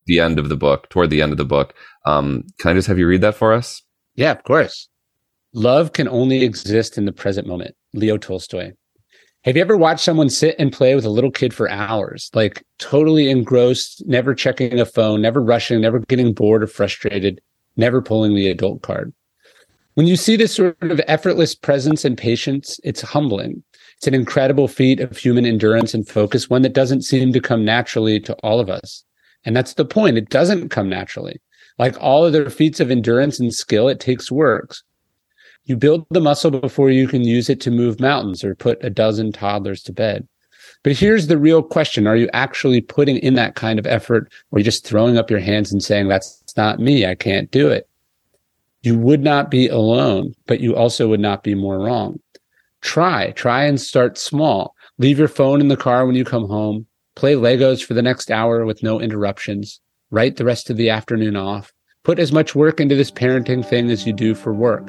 the 0.06 0.18
end 0.18 0.38
of 0.40 0.48
the 0.48 0.56
book, 0.56 0.88
toward 0.88 1.10
the 1.10 1.22
end 1.22 1.30
of 1.30 1.38
the 1.38 1.44
book. 1.44 1.74
Um, 2.04 2.44
can 2.58 2.70
I 2.70 2.74
just 2.74 2.88
have 2.88 2.98
you 2.98 3.06
read 3.06 3.20
that 3.20 3.36
for 3.36 3.52
us? 3.52 3.82
Yeah, 4.16 4.32
of 4.32 4.42
course. 4.42 4.88
Love 5.52 5.92
can 5.92 6.08
only 6.08 6.42
exist 6.42 6.98
in 6.98 7.04
the 7.04 7.12
present 7.12 7.46
moment. 7.46 7.76
Leo 7.92 8.16
Tolstoy. 8.16 8.72
Have 9.44 9.56
you 9.56 9.62
ever 9.62 9.76
watched 9.76 10.04
someone 10.04 10.28
sit 10.28 10.54
and 10.58 10.70
play 10.70 10.94
with 10.94 11.06
a 11.06 11.10
little 11.10 11.30
kid 11.30 11.54
for 11.54 11.70
hours, 11.70 12.30
like 12.34 12.62
totally 12.78 13.30
engrossed, 13.30 14.06
never 14.06 14.34
checking 14.34 14.78
a 14.78 14.84
phone, 14.84 15.22
never 15.22 15.40
rushing, 15.40 15.80
never 15.80 16.00
getting 16.00 16.34
bored 16.34 16.62
or 16.62 16.66
frustrated, 16.66 17.40
never 17.74 18.02
pulling 18.02 18.34
the 18.34 18.48
adult 18.48 18.82
card? 18.82 19.14
When 19.94 20.06
you 20.06 20.16
see 20.16 20.36
this 20.36 20.54
sort 20.54 20.76
of 20.82 21.00
effortless 21.08 21.54
presence 21.54 22.04
and 22.04 22.18
patience, 22.18 22.78
it's 22.84 23.00
humbling. 23.00 23.62
It's 23.96 24.06
an 24.06 24.12
incredible 24.12 24.68
feat 24.68 25.00
of 25.00 25.16
human 25.16 25.46
endurance 25.46 25.94
and 25.94 26.06
focus, 26.06 26.50
one 26.50 26.60
that 26.62 26.74
doesn't 26.74 27.02
seem 27.02 27.32
to 27.32 27.40
come 27.40 27.64
naturally 27.64 28.20
to 28.20 28.34
all 28.42 28.60
of 28.60 28.68
us. 28.68 29.04
And 29.44 29.56
that's 29.56 29.72
the 29.72 29.86
point. 29.86 30.18
It 30.18 30.28
doesn't 30.28 30.68
come 30.68 30.90
naturally. 30.90 31.40
Like 31.78 31.96
all 31.98 32.24
other 32.24 32.50
feats 32.50 32.78
of 32.78 32.90
endurance 32.90 33.40
and 33.40 33.54
skill, 33.54 33.88
it 33.88 34.00
takes 34.00 34.30
work. 34.30 34.74
You 35.64 35.76
build 35.76 36.06
the 36.10 36.20
muscle 36.20 36.50
before 36.50 36.90
you 36.90 37.06
can 37.06 37.24
use 37.24 37.48
it 37.48 37.60
to 37.62 37.70
move 37.70 38.00
mountains 38.00 38.42
or 38.42 38.54
put 38.54 38.82
a 38.84 38.90
dozen 38.90 39.32
toddlers 39.32 39.82
to 39.84 39.92
bed. 39.92 40.26
But 40.82 40.96
here's 40.96 41.26
the 41.26 41.38
real 41.38 41.62
question 41.62 42.06
Are 42.06 42.16
you 42.16 42.28
actually 42.32 42.80
putting 42.80 43.18
in 43.18 43.34
that 43.34 43.54
kind 43.54 43.78
of 43.78 43.86
effort 43.86 44.32
or 44.50 44.56
are 44.56 44.60
you 44.60 44.64
just 44.64 44.86
throwing 44.86 45.18
up 45.18 45.30
your 45.30 45.40
hands 45.40 45.72
and 45.72 45.82
saying, 45.82 46.08
That's 46.08 46.42
not 46.56 46.80
me. 46.80 47.06
I 47.06 47.14
can't 47.14 47.50
do 47.50 47.68
it? 47.68 47.88
You 48.82 48.98
would 48.98 49.22
not 49.22 49.50
be 49.50 49.68
alone, 49.68 50.34
but 50.46 50.60
you 50.60 50.74
also 50.74 51.08
would 51.08 51.20
not 51.20 51.42
be 51.42 51.54
more 51.54 51.78
wrong. 51.78 52.18
Try, 52.80 53.32
try 53.32 53.64
and 53.64 53.78
start 53.78 54.16
small. 54.16 54.74
Leave 54.96 55.18
your 55.18 55.28
phone 55.28 55.60
in 55.60 55.68
the 55.68 55.76
car 55.76 56.06
when 56.06 56.16
you 56.16 56.24
come 56.24 56.48
home. 56.48 56.86
Play 57.14 57.34
Legos 57.34 57.84
for 57.84 57.92
the 57.92 58.02
next 58.02 58.30
hour 58.30 58.64
with 58.64 58.82
no 58.82 58.98
interruptions. 58.98 59.80
Write 60.10 60.36
the 60.36 60.46
rest 60.46 60.70
of 60.70 60.78
the 60.78 60.88
afternoon 60.88 61.36
off. 61.36 61.72
Put 62.04 62.18
as 62.18 62.32
much 62.32 62.54
work 62.54 62.80
into 62.80 62.94
this 62.94 63.10
parenting 63.10 63.64
thing 63.64 63.90
as 63.90 64.06
you 64.06 64.14
do 64.14 64.34
for 64.34 64.54
work. 64.54 64.88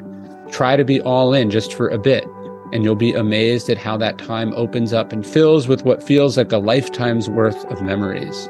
Try 0.52 0.76
to 0.76 0.84
be 0.84 1.02
all 1.02 1.34
in 1.34 1.50
just 1.50 1.74
for 1.74 1.88
a 1.88 1.98
bit, 1.98 2.26
and 2.74 2.84
you'll 2.84 2.96
be 2.96 3.14
amazed 3.14 3.70
at 3.70 3.78
how 3.78 3.98
that 3.98 4.18
time 4.18 4.54
opens 4.54 4.94
up 4.94 5.14
and 5.14 5.26
fills 5.26 5.68
with 5.68 5.86
what 5.86 6.04
feels 6.04 6.38
like 6.38 6.52
a 6.52 6.58
lifetime's 6.58 7.30
worth 7.30 7.64
of 7.66 7.82
memories. 7.82 8.50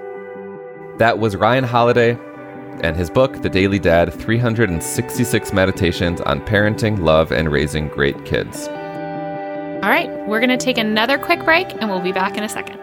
That 0.98 1.20
was 1.20 1.36
Ryan 1.36 1.64
Holiday 1.64 2.18
and 2.82 2.96
his 2.96 3.10
book, 3.10 3.42
The 3.44 3.50
Daily 3.50 3.80
Dad 3.80 4.12
366 4.14 5.54
Meditations 5.54 6.22
on 6.22 6.42
Parenting, 6.42 7.00
Love, 7.00 7.32
and 7.32 7.52
Raising 7.52 7.88
Great 7.88 8.26
Kids. 8.26 8.68
All 8.68 9.90
right, 9.90 10.10
we're 10.28 10.40
going 10.40 10.50
to 10.50 10.58
take 10.58 10.78
another 10.78 11.18
quick 11.18 11.44
break 11.44 11.72
and 11.72 11.90
we'll 11.90 12.02
be 12.02 12.12
back 12.12 12.38
in 12.38 12.44
a 12.44 12.50
second. 12.50 12.80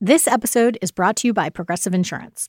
This 0.00 0.28
episode 0.28 0.78
is 0.80 0.92
brought 0.92 1.16
to 1.16 1.26
you 1.28 1.32
by 1.32 1.48
Progressive 1.50 1.94
Insurance. 1.94 2.48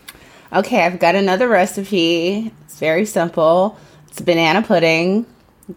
Okay, 0.53 0.83
I've 0.83 0.99
got 0.99 1.15
another 1.15 1.47
recipe. 1.47 2.51
It's 2.65 2.77
very 2.77 3.05
simple. 3.05 3.77
It's 4.09 4.19
banana 4.19 4.61
pudding. 4.61 5.25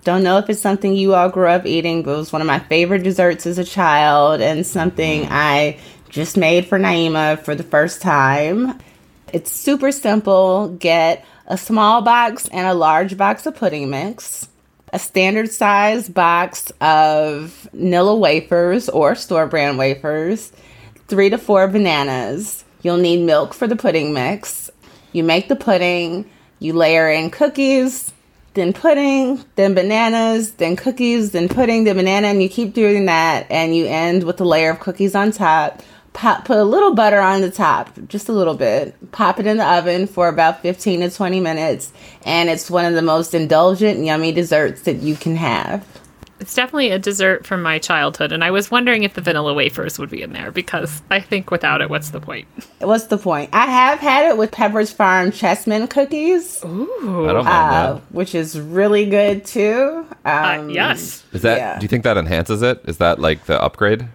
Don't 0.02 0.24
know 0.24 0.38
if 0.38 0.50
it's 0.50 0.60
something 0.60 0.96
you 0.96 1.14
all 1.14 1.28
grew 1.28 1.46
up 1.46 1.64
eating, 1.64 2.02
but 2.02 2.14
it 2.14 2.16
was 2.16 2.32
one 2.32 2.42
of 2.42 2.48
my 2.48 2.58
favorite 2.58 3.04
desserts 3.04 3.46
as 3.46 3.58
a 3.58 3.64
child 3.64 4.40
and 4.40 4.66
something 4.66 5.22
mm. 5.22 5.28
I 5.30 5.78
just 6.08 6.36
made 6.36 6.66
for 6.66 6.78
Naima 6.78 7.38
for 7.40 7.54
the 7.54 7.62
first 7.62 8.02
time. 8.02 8.80
It's 9.32 9.52
super 9.52 9.92
simple. 9.92 10.68
Get 10.80 11.24
a 11.46 11.56
small 11.56 12.02
box 12.02 12.48
and 12.48 12.66
a 12.66 12.74
large 12.74 13.16
box 13.16 13.46
of 13.46 13.54
pudding 13.54 13.90
mix, 13.90 14.48
a 14.92 14.98
standard 14.98 15.50
size 15.52 16.08
box 16.08 16.70
of 16.80 17.68
Nilla 17.74 18.18
wafers 18.18 18.88
or 18.88 19.14
store 19.14 19.46
brand 19.46 19.78
wafers, 19.78 20.52
three 21.06 21.30
to 21.30 21.38
four 21.38 21.68
bananas. 21.68 22.64
You'll 22.82 22.98
need 22.98 23.24
milk 23.24 23.54
for 23.54 23.66
the 23.66 23.76
pudding 23.76 24.12
mix. 24.12 24.63
You 25.14 25.24
make 25.24 25.48
the 25.48 25.56
pudding, 25.56 26.28
you 26.58 26.74
layer 26.74 27.08
in 27.10 27.30
cookies, 27.30 28.12
then 28.52 28.74
pudding, 28.74 29.42
then 29.56 29.72
bananas, 29.72 30.52
then 30.52 30.76
cookies, 30.76 31.30
then 31.30 31.48
pudding, 31.48 31.84
then 31.84 31.96
banana, 31.96 32.26
and 32.28 32.42
you 32.42 32.50
keep 32.50 32.74
doing 32.74 33.06
that, 33.06 33.46
and 33.50 33.74
you 33.74 33.86
end 33.86 34.24
with 34.24 34.38
a 34.42 34.44
layer 34.44 34.70
of 34.70 34.80
cookies 34.80 35.14
on 35.14 35.32
top 35.32 35.82
pop, 36.14 36.44
put 36.46 36.56
a 36.56 36.64
little 36.64 36.94
butter 36.94 37.20
on 37.20 37.42
the 37.42 37.50
top, 37.50 37.90
just 38.08 38.30
a 38.30 38.32
little 38.32 38.54
bit. 38.54 38.94
Pop 39.12 39.38
it 39.38 39.46
in 39.46 39.58
the 39.58 39.66
oven 39.66 40.06
for 40.06 40.28
about 40.28 40.62
15 40.62 41.00
to 41.00 41.10
20 41.10 41.40
minutes, 41.40 41.92
and 42.24 42.48
it's 42.48 42.70
one 42.70 42.86
of 42.86 42.94
the 42.94 43.02
most 43.02 43.34
indulgent, 43.34 44.02
yummy 44.02 44.32
desserts 44.32 44.82
that 44.82 45.02
you 45.02 45.16
can 45.16 45.36
have. 45.36 45.84
It's 46.40 46.54
definitely 46.54 46.90
a 46.90 46.98
dessert 46.98 47.46
from 47.46 47.62
my 47.62 47.78
childhood, 47.78 48.32
and 48.32 48.42
I 48.42 48.50
was 48.50 48.70
wondering 48.70 49.04
if 49.04 49.14
the 49.14 49.20
vanilla 49.20 49.54
wafers 49.54 49.98
would 49.98 50.10
be 50.10 50.22
in 50.22 50.32
there 50.32 50.50
because 50.50 51.02
I 51.10 51.20
think 51.20 51.50
without 51.50 51.80
it, 51.80 51.90
what's 51.90 52.10
the 52.10 52.20
point? 52.20 52.48
What's 52.80 53.06
the 53.06 53.18
point? 53.18 53.50
I 53.52 53.66
have 53.66 54.00
had 54.00 54.30
it 54.30 54.36
with 54.36 54.50
Pepperidge 54.50 54.92
Farm 54.92 55.30
chessmen 55.30 55.88
cookies. 55.88 56.64
Ooh, 56.64 57.28
I 57.28 57.32
don't 57.32 57.44
mind 57.44 57.48
uh, 57.48 57.94
that. 57.94 58.02
which 58.10 58.34
is 58.34 58.58
really 58.58 59.06
good 59.06 59.44
too. 59.44 60.06
Um, 60.24 60.70
yes. 60.70 61.24
Is 61.32 61.42
that? 61.42 61.58
yeah. 61.58 61.78
Do 61.78 61.84
you 61.84 61.88
think 61.88 62.04
that 62.04 62.16
enhances 62.16 62.62
it? 62.62 62.80
Is 62.84 62.98
that 62.98 63.18
like 63.18 63.44
the 63.46 63.60
upgrade? 63.62 64.08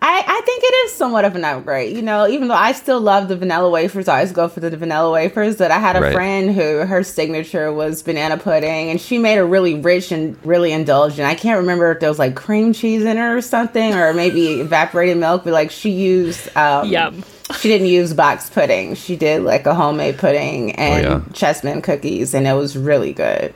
I, 0.00 0.24
I 0.26 0.40
think 0.44 0.62
it 0.64 0.74
is 0.86 0.92
somewhat 0.92 1.24
of 1.24 1.36
an 1.36 1.44
upgrade. 1.44 1.96
You 1.96 2.02
know, 2.02 2.26
even 2.26 2.48
though 2.48 2.54
I 2.54 2.72
still 2.72 3.00
love 3.00 3.28
the 3.28 3.36
vanilla 3.36 3.68
wafers, 3.70 4.08
I 4.08 4.16
always 4.16 4.32
go 4.32 4.48
for 4.48 4.60
the 4.60 4.74
vanilla 4.76 5.10
wafers. 5.12 5.56
That 5.56 5.70
I 5.70 5.78
had 5.78 5.96
a 5.96 6.00
Right. 6.00 6.12
friend 6.12 6.54
who 6.54 6.78
her 6.86 7.02
signature 7.02 7.72
was 7.72 8.02
banana 8.02 8.36
pudding, 8.38 8.90
and 8.90 9.00
she 9.00 9.18
made 9.18 9.38
a 9.38 9.44
really 9.44 9.74
rich 9.74 10.10
and 10.12 10.36
really 10.44 10.72
indulgent. 10.72 11.28
I 11.28 11.34
can't 11.34 11.58
remember 11.58 11.90
if 11.92 12.00
there 12.00 12.08
was 12.08 12.18
like 12.18 12.34
cream 12.34 12.72
cheese 12.72 13.02
in 13.02 13.16
it 13.16 13.20
or 13.20 13.40
something, 13.40 13.94
or 13.94 14.12
maybe 14.14 14.60
evaporated 14.60 15.16
milk. 15.16 15.44
But 15.44 15.52
like 15.52 15.70
she 15.70 15.90
used, 15.90 16.54
um, 16.56 16.88
Yum. 16.88 17.22
She 17.58 17.68
didn't 17.68 17.88
use 17.88 18.14
box 18.14 18.48
pudding. 18.48 18.94
She 18.94 19.16
did 19.16 19.42
like 19.42 19.66
a 19.66 19.74
homemade 19.74 20.16
pudding 20.16 20.72
and 20.72 21.04
yeah. 21.04 21.18
chessmen 21.32 21.82
cookies, 21.82 22.32
and 22.34 22.46
it 22.46 22.54
was 22.54 22.76
really 22.76 23.12
good. 23.12 23.54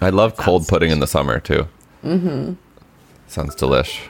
I 0.00 0.08
love 0.10 0.36
cold 0.36 0.66
pudding 0.66 0.90
in 0.90 1.00
the 1.00 1.06
summer 1.06 1.38
too. 1.38 1.68
Mm-hmm. 2.02 2.54
Sounds 3.26 3.54
delish. 3.56 4.00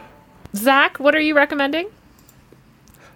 Zak, 0.57 0.99
what 0.99 1.15
are 1.15 1.21
you 1.21 1.35
recommending? 1.35 1.89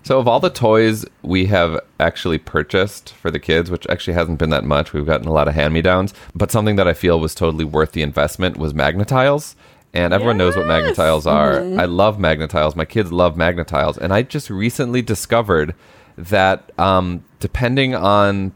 So, 0.05 0.19
of 0.19 0.27
all 0.27 0.41
the 0.41 0.51
toys 0.51 1.05
we 1.23 1.47
have 1.47 1.79
actually 2.01 2.39
purchased 2.39 3.13
for 3.15 3.31
the 3.31 3.39
kids, 3.39 3.71
which 3.71 3.87
actually 3.89 4.15
hasn't 4.15 4.39
been 4.39 4.51
that 4.51 4.65
much, 4.65 4.93
we've 4.93 5.07
gotten 5.07 5.29
a 5.29 5.33
lot 5.33 5.47
of 5.47 5.55
hand 5.55 5.73
me 5.75 5.81
downs, 5.83 6.13
but 6.35 6.51
something 6.51 6.75
that 6.77 6.89
I 6.89 6.93
feel 6.93 7.21
was 7.21 7.35
totally 7.35 7.65
worth 7.65 7.93
the 7.93 8.03
investment 8.03 8.57
was 8.57 8.73
Magnetiles. 8.73 9.55
And 9.95 10.15
everyone 10.15 10.39
knows 10.39 10.57
what 10.57 10.65
Magnetiles 10.67 11.27
are. 11.31 11.57
Mhm. 11.57 11.79
I 11.79 11.85
love 11.85 12.17
Magnetiles. 12.17 12.75
My 12.75 12.87
kids 12.87 13.13
love 13.13 13.37
Magnetiles. 13.37 13.99
And 13.99 14.13
I 14.13 14.23
just 14.23 14.49
recently 14.49 15.03
discovered 15.03 15.75
that 16.17 16.73
um, 16.79 17.23
depending 17.41 17.95
on 17.95 18.53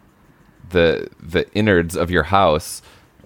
the 0.71 1.09
the 1.23 1.49
innards 1.53 1.95
of 1.95 2.11
your 2.11 2.25
house, 2.25 2.81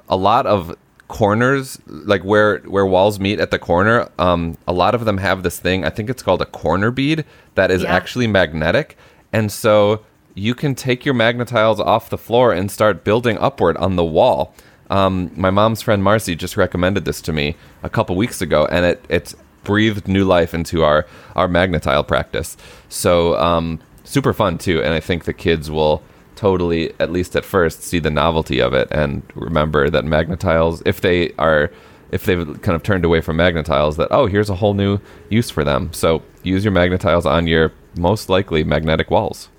a 0.09 0.17
lot 0.17 0.45
of 0.47 0.75
corners 1.11 1.79
like 1.87 2.23
where 2.23 2.59
where 2.61 2.87
walls 2.87 3.19
meet 3.19 3.41
at 3.41 3.51
the 3.51 3.59
corner 3.59 4.09
um 4.21 4.57
a 4.69 4.73
lot 4.73 4.95
of 4.95 5.05
them 5.05 5.19
have 5.19 5.43
this 5.43 5.59
thing 5.59 5.85
i 5.85 5.91
think 5.91 6.09
it's 6.09 6.23
called 6.23 6.41
a 6.41 6.47
corner 6.47 6.91
bead 6.93 7.25
that 7.57 7.69
is 7.71 7.83
Yeah. 7.83 7.93
actually 7.99 8.29
magnetic. 8.29 8.97
And 9.33 9.51
so 9.51 10.01
you 10.35 10.55
can 10.55 10.75
take 10.75 11.05
your 11.05 11.15
magnetiles 11.15 11.79
off 11.81 12.09
the 12.11 12.17
floor 12.27 12.53
and 12.53 12.71
start 12.71 13.03
building 13.05 13.37
upward 13.39 13.77
on 13.77 13.97
the 13.97 14.05
wall. 14.05 14.55
Um 14.89 15.31
my 15.47 15.51
mom's 15.51 15.83
friend 15.83 16.03
marcy 16.03 16.35
just 16.37 16.57
recommended 16.57 17.05
this 17.05 17.21
to 17.23 17.33
me 17.33 17.57
a 17.83 17.91
couple 17.91 18.15
weeks 18.17 18.41
ago 18.41 18.67
and 18.71 18.83
it 18.91 19.05
it's 19.09 19.35
breathed 19.65 20.07
new 20.09 20.25
life 20.25 20.55
into 20.55 20.77
our 20.85 21.07
our 21.35 21.49
magnetile 21.49 22.07
practice. 22.07 22.57
So 22.89 23.37
um 23.37 23.81
super 24.05 24.33
fun 24.33 24.59
too 24.59 24.79
and 24.85 24.93
i 24.95 25.01
think 25.09 25.25
the 25.25 25.33
kids 25.47 25.71
will 25.71 26.03
totally, 26.41 26.93
at 26.99 27.13
least 27.13 27.37
at 27.37 27.45
first, 27.45 27.83
see 27.83 27.99
the 27.99 28.11
novelty 28.11 28.61
of 28.61 28.73
it 28.73 28.89
and 28.91 29.23
remember 29.35 29.91
that 29.91 30.05
magnetiles, 30.05 30.81
if 30.87 31.03
they 31.03 31.33
are, 31.39 31.71
if 32.13 32.25
they've 32.25 32.47
kind 32.63 32.75
of 32.75 32.83
turned 32.83 33.05
away 33.05 33.21
from 33.21 33.37
magnetiles, 33.37 33.97
that, 33.97 34.09
oh, 34.11 34.25
here's 34.27 34.49
a 34.49 34.55
whole 34.55 34.73
new 34.73 34.99
use 35.29 35.51
for 35.51 35.65
them. 35.65 35.93
So 35.93 36.23
use 36.43 36.65
your 36.65 36.73
magnetiles 36.73 37.27
on 37.27 37.47
your 37.47 37.73
most 37.99 38.31
likely 38.31 38.65
magnetic 38.65 39.11
walls. 39.11 39.51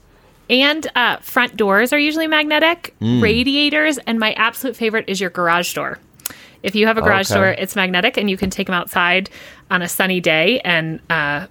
And 0.50 0.90
uh, 0.96 1.18
front 1.18 1.56
doors 1.56 1.94
are 1.94 2.00
usually 2.00 2.28
magnetic, 2.28 2.96
Mm. 3.00 3.22
radiators, 3.22 4.00
and 4.00 4.20
my 4.20 4.34
absolute 4.34 4.76
favorite 4.76 5.06
is 5.08 5.22
your 5.22 5.30
garage 5.30 5.74
door. 5.76 6.00
If 6.64 6.74
you 6.76 6.88
have 6.88 6.98
a 6.98 7.02
garage 7.02 7.32
Okay. 7.32 7.40
door, 7.40 7.50
it's 7.50 7.76
magnetic, 7.76 8.18
and 8.18 8.28
you 8.28 8.38
can 8.38 8.50
take 8.50 8.66
them 8.68 8.74
outside 8.76 9.30
on 9.70 9.82
a 9.84 9.88
sunny 9.88 10.20
day 10.20 10.60
and 10.62 11.00
uh, 11.12 11.46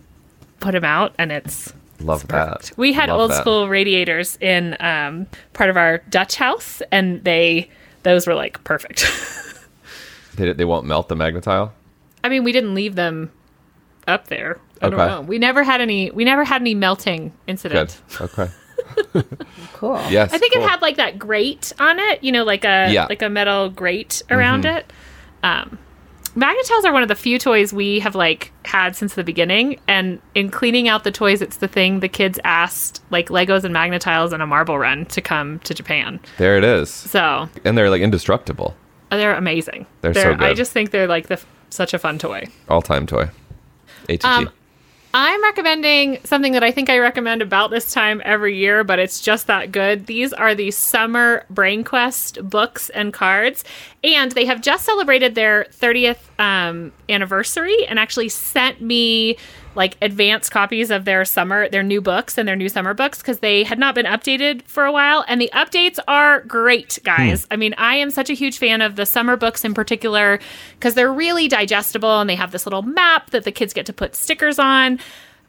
put 0.59 0.73
them 0.73 0.85
out, 0.85 1.15
and 1.19 1.31
it's 1.31 1.73
Love 2.01 2.27
that. 2.29 2.71
We 2.77 2.93
had 2.93 3.09
Love 3.09 3.21
old 3.21 3.31
that. 3.33 3.41
school 3.41 3.69
radiators 3.69 4.37
in 4.41 4.77
um, 4.81 5.27
part 5.53 5.71
of 5.71 5.77
our 5.77 5.99
Dutch 6.11 6.37
house, 6.37 6.83
and 6.91 7.23
they 7.25 7.69
those 8.03 8.27
were 8.27 8.35
like 8.35 8.63
perfect. 8.65 9.05
They, 10.37 10.53
they 10.53 10.65
won't 10.65 10.87
melt 10.87 11.09
the 11.09 11.17
magnetile. 11.17 11.73
I 12.25 12.29
mean, 12.31 12.45
we 12.45 12.53
didn't 12.53 12.75
leave 12.75 12.95
them 12.95 13.31
up 14.07 14.29
there. 14.29 14.59
I 14.81 14.89
don't 14.89 14.99
Okay. 14.99 15.11
know. 15.11 15.21
We 15.23 15.39
never 15.39 15.63
had 15.65 15.81
any. 15.83 16.11
We 16.13 16.25
never 16.25 16.45
had 16.45 16.63
any 16.63 16.73
melting 16.75 17.33
incident. 17.47 18.01
Good. 18.17 18.31
Okay. 18.39 18.51
Cool. 19.75 20.01
Yes. 20.09 20.33
I 20.33 20.39
think 20.39 20.53
cool. 20.55 20.63
it 20.63 20.69
had 20.69 20.81
like 20.83 20.97
that 20.97 21.19
grate 21.19 21.73
on 21.79 21.99
it, 21.99 22.23
you 22.25 22.33
know, 22.33 22.45
like 22.45 22.65
a 22.65 22.91
Yeah. 22.91 23.07
like 23.09 23.23
a 23.23 23.29
metal 23.29 23.69
grate 23.71 24.23
around 24.31 24.65
Mhm. 24.65 24.77
it. 24.79 24.93
Um, 25.43 25.79
Magnetiles 26.37 26.85
are 26.85 26.93
one 26.93 27.03
of 27.03 27.09
the 27.09 27.15
few 27.15 27.39
toys 27.39 27.73
we 27.73 27.99
have 28.01 28.15
like 28.15 28.53
had 28.65 28.95
since 28.95 29.15
the 29.15 29.25
beginning, 29.25 29.81
and 29.89 30.21
in 30.35 30.51
cleaning 30.51 30.89
out 30.89 31.05
the 31.05 31.11
toys, 31.11 31.43
it's 31.43 31.57
the 31.57 31.67
thing 31.69 32.01
the 32.01 32.09
kids 32.09 32.39
asked, 32.45 33.03
like 33.11 33.29
Legos 33.29 33.65
and 33.65 33.75
Magnetiles 33.75 34.33
and 34.33 34.43
a 34.43 34.47
Marble 34.47 34.79
Run, 34.79 35.07
to 35.07 35.21
come 35.21 35.59
to 35.61 35.75
Japan. 35.75 36.21
There 36.39 36.57
it 36.57 36.65
is. 36.65 36.89
So 36.91 37.49
And 37.65 37.77
they're 37.77 37.91
like 37.91 38.03
indestructible. 38.03 38.77
they're 39.11 39.35
amazing. 39.35 39.87
They're 40.03 40.15
so 40.15 40.35
good. 40.35 40.43
I 40.43 40.55
just 40.55 40.71
think 40.73 40.93
they're 40.93 41.09
like 41.09 41.27
the 41.27 41.41
such 41.71 41.95
a 41.95 41.99
fun 41.99 42.19
toy. 42.19 42.47
All 42.69 42.83
time 42.83 43.07
toy. 43.07 43.31
A 44.09 44.17
to 44.17 44.19
T. 44.19 44.29
Um, 44.29 44.51
I'm 45.13 45.43
recommending 45.43 46.19
something 46.23 46.53
that 46.53 46.63
I 46.63 46.71
think 46.71 46.89
I 46.89 46.99
recommend 46.99 47.43
about 47.43 47.71
this 47.73 47.93
time 47.93 48.23
every 48.25 48.57
year, 48.57 48.85
but 48.85 49.01
it's 49.01 49.21
just 49.21 49.49
that 49.49 49.73
good. 49.73 50.07
These 50.07 50.33
are 50.33 50.55
the 50.55 50.71
summer 50.71 51.45
Brain 51.51 51.83
Quest 51.83 52.49
books 52.49 52.91
and 52.91 53.13
cards, 53.13 53.65
and 54.05 54.31
they 54.33 54.45
have 54.45 54.61
just 54.61 54.85
celebrated 54.85 55.35
their 55.35 55.67
30th 55.73 56.19
um, 56.39 56.93
anniversary 57.09 57.87
and 57.89 57.99
actually 57.99 58.29
sent 58.29 58.81
me 58.81 59.37
like 59.75 59.97
advanced 60.03 60.51
copies 60.51 60.91
of 60.91 61.05
their 61.05 61.25
summer, 61.25 61.69
their 61.69 61.83
new 61.83 62.01
books 62.01 62.37
and 62.37 62.49
their 62.49 62.57
new 62.57 62.69
summer 62.69 62.93
books 62.95 63.19
because 63.19 63.39
they 63.39 63.63
had 63.63 63.79
not 63.79 63.95
been 63.95 64.07
updated 64.07 64.63
for 64.63 64.85
a 64.85 64.93
while. 64.93 65.25
And 65.29 65.41
the 65.41 65.51
updates 65.55 65.99
are 66.09 66.41
great, 66.43 66.99
guys. 67.05 67.47
I 67.51 67.57
mean, 67.57 67.75
I 67.79 67.97
am 67.97 68.11
such 68.11 68.31
a 68.31 68.35
huge 68.35 68.59
fan 68.59 68.83
of 68.83 68.97
the 68.97 69.07
summer 69.07 69.37
books 69.37 69.65
in 69.65 69.75
particular 69.75 70.41
because 70.75 70.95
they're 70.95 71.13
really 71.13 71.49
digestible 71.49 72.21
and 72.21 72.29
they 72.29 72.35
have 72.35 72.51
this 72.51 72.67
little 72.67 72.83
map 72.83 73.31
that 73.31 73.45
the 73.45 73.53
kids 73.53 73.73
get 73.73 73.87
to 73.87 73.93
put 73.93 74.17
stickers 74.17 74.59
on. 74.59 74.99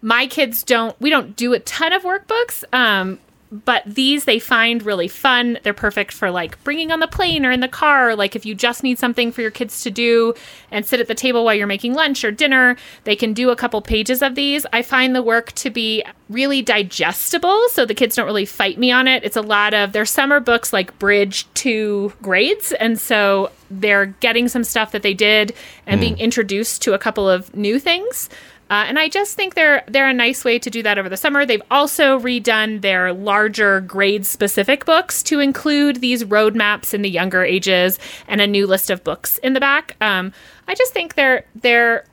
My 0.01 0.27
kids 0.27 0.63
don't, 0.63 0.99
we 1.01 1.09
don't 1.09 1.35
do 1.35 1.53
a 1.53 1.59
ton 1.59 1.93
of 1.93 2.03
workbooks. 2.03 2.63
Um, 2.73 3.19
but 3.51 3.83
these 3.85 4.23
they 4.23 4.39
find 4.39 4.83
really 4.83 5.09
fun. 5.09 5.59
They're 5.63 5.73
perfect 5.73 6.13
for 6.13 6.31
like 6.31 6.61
bringing 6.63 6.91
on 6.91 7.01
the 7.01 7.07
plane 7.07 7.45
or 7.45 7.51
in 7.51 7.59
the 7.59 7.67
car. 7.67 8.15
Like 8.15 8.35
if 8.35 8.45
you 8.45 8.55
just 8.55 8.81
need 8.81 8.97
something 8.97 9.31
for 9.31 9.41
your 9.41 9.51
kids 9.51 9.83
to 9.83 9.91
do 9.91 10.33
and 10.71 10.85
sit 10.85 11.01
at 11.01 11.07
the 11.07 11.15
table 11.15 11.43
while 11.43 11.53
you're 11.53 11.67
making 11.67 11.93
lunch 11.93 12.23
or 12.23 12.31
dinner, 12.31 12.77
they 13.03 13.15
can 13.15 13.33
do 13.33 13.49
a 13.49 13.55
couple 13.55 13.81
pages 13.81 14.21
of 14.21 14.35
these. 14.35 14.65
I 14.71 14.81
find 14.81 15.13
the 15.13 15.21
work 15.21 15.51
to 15.53 15.69
be 15.69 16.03
really 16.29 16.61
digestible, 16.61 17.67
so 17.69 17.85
the 17.85 17.93
kids 17.93 18.15
don't 18.15 18.25
really 18.25 18.45
fight 18.45 18.79
me 18.79 18.89
on 18.89 19.07
it. 19.07 19.23
It's 19.25 19.35
a 19.35 19.41
lot 19.41 19.73
of 19.73 19.91
their 19.91 20.05
summer 20.05 20.39
books 20.39 20.71
like 20.71 20.97
bridge 20.97 21.51
to 21.55 22.13
grades, 22.21 22.71
and 22.73 22.97
so 22.97 23.51
they're 23.69 24.07
getting 24.07 24.47
some 24.47 24.63
stuff 24.63 24.91
that 24.91 25.01
they 25.01 25.13
did 25.13 25.53
and 25.85 25.99
hmm. 25.99 26.01
being 26.01 26.17
introduced 26.19 26.81
to 26.83 26.93
a 26.93 26.99
couple 26.99 27.29
of 27.29 27.53
new 27.55 27.79
things. 27.79 28.29
Uh, 28.71 28.85
and 28.87 28.97
I 28.97 29.09
just 29.09 29.35
think 29.35 29.53
they're 29.53 29.83
they're 29.87 30.07
a 30.07 30.13
nice 30.13 30.45
way 30.45 30.57
to 30.57 30.69
do 30.69 30.81
that 30.83 30.97
over 30.97 31.09
the 31.09 31.17
summer. 31.17 31.45
They've 31.45 31.61
also 31.69 32.17
redone 32.17 32.79
their 32.79 33.11
larger 33.11 33.81
grade 33.81 34.25
specific 34.25 34.85
books 34.85 35.21
to 35.23 35.41
include 35.41 35.97
these 35.97 36.23
roadmaps 36.23 36.93
in 36.93 37.01
the 37.01 37.09
younger 37.09 37.43
ages 37.43 37.99
and 38.29 38.39
a 38.39 38.47
new 38.47 38.65
list 38.65 38.89
of 38.89 39.03
books 39.03 39.37
in 39.39 39.51
the 39.51 39.59
back. 39.59 39.97
Um, 39.99 40.31
I 40.69 40.73
just 40.73 40.93
think 40.93 41.15
they're 41.15 41.43
they're 41.53 42.05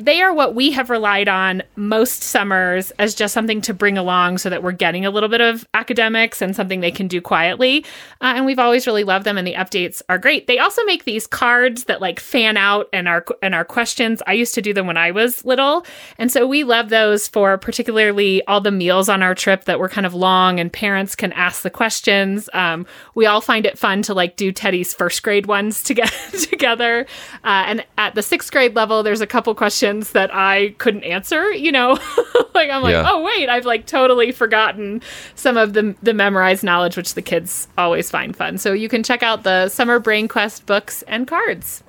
they 0.00 0.22
are 0.22 0.32
what 0.32 0.54
we 0.54 0.70
have 0.72 0.88
relied 0.88 1.28
on 1.28 1.62
most 1.76 2.22
summers 2.22 2.90
as 2.92 3.14
just 3.14 3.34
something 3.34 3.60
to 3.60 3.74
bring 3.74 3.98
along 3.98 4.38
so 4.38 4.48
that 4.48 4.62
we're 4.62 4.72
getting 4.72 5.04
a 5.04 5.10
little 5.10 5.28
bit 5.28 5.42
of 5.42 5.66
academics 5.74 6.40
and 6.40 6.56
something 6.56 6.80
they 6.80 6.90
can 6.90 7.06
do 7.06 7.20
quietly. 7.20 7.84
Uh, 8.20 8.32
and 8.36 8.46
we've 8.46 8.58
always 8.58 8.86
really 8.86 9.04
loved 9.04 9.26
them, 9.26 9.36
and 9.36 9.46
the 9.46 9.54
updates 9.54 10.00
are 10.08 10.18
great. 10.18 10.46
They 10.46 10.58
also 10.58 10.82
make 10.84 11.04
these 11.04 11.26
cards 11.26 11.84
that 11.84 12.00
like 12.00 12.18
fan 12.18 12.56
out 12.56 12.88
and 12.92 13.08
our 13.08 13.24
and 13.42 13.54
our 13.54 13.64
questions. 13.64 14.22
I 14.26 14.32
used 14.32 14.54
to 14.54 14.62
do 14.62 14.72
them 14.72 14.86
when 14.86 14.96
I 14.96 15.10
was 15.10 15.44
little, 15.44 15.84
and 16.18 16.32
so 16.32 16.46
we 16.46 16.64
love 16.64 16.88
those 16.88 17.28
for 17.28 17.58
particularly 17.58 18.44
all 18.46 18.60
the 18.60 18.70
meals 18.70 19.08
on 19.08 19.22
our 19.22 19.34
trip 19.34 19.64
that 19.64 19.78
were 19.78 19.88
kind 19.88 20.06
of 20.06 20.14
long, 20.14 20.58
and 20.58 20.72
parents 20.72 21.14
can 21.14 21.32
ask 21.32 21.62
the 21.62 21.70
questions. 21.70 22.48
Um, 22.54 22.86
we 23.14 23.26
all 23.26 23.40
find 23.40 23.66
it 23.66 23.78
fun 23.78 24.02
to 24.02 24.14
like 24.14 24.36
do 24.36 24.50
Teddy's 24.50 24.94
first 24.94 25.22
grade 25.22 25.46
ones 25.46 25.82
together. 25.82 26.10
together, 26.50 27.06
uh, 27.44 27.64
and 27.66 27.84
at 27.98 28.14
the 28.14 28.22
sixth 28.22 28.50
grade 28.50 28.74
level, 28.74 29.02
there's 29.02 29.20
a 29.20 29.26
couple 29.26 29.54
questions 29.54 29.89
that 29.98 30.30
I 30.32 30.74
couldn't 30.78 31.04
answer. 31.04 31.52
You 31.52 31.72
know, 31.72 31.90
like 32.54 32.70
I'm 32.70 32.82
like, 32.82 32.92
Yeah. 32.92 33.04
oh 33.06 33.22
wait, 33.22 33.48
I've 33.48 33.66
like 33.66 33.86
totally 33.86 34.32
forgotten 34.32 35.02
some 35.34 35.56
of 35.56 35.72
the 35.72 35.94
the 36.02 36.14
memorized 36.14 36.62
knowledge, 36.64 36.96
which 36.96 37.14
the 37.14 37.22
kids 37.22 37.68
always 37.76 38.10
find 38.10 38.34
fun. 38.36 38.58
So 38.58 38.72
you 38.72 38.88
can 38.88 39.02
check 39.02 39.22
out 39.22 39.42
the 39.42 39.68
Summer 39.68 39.98
Brain 39.98 40.28
Quest 40.28 40.66
books 40.66 41.02
and 41.02 41.26
cards. 41.26 41.82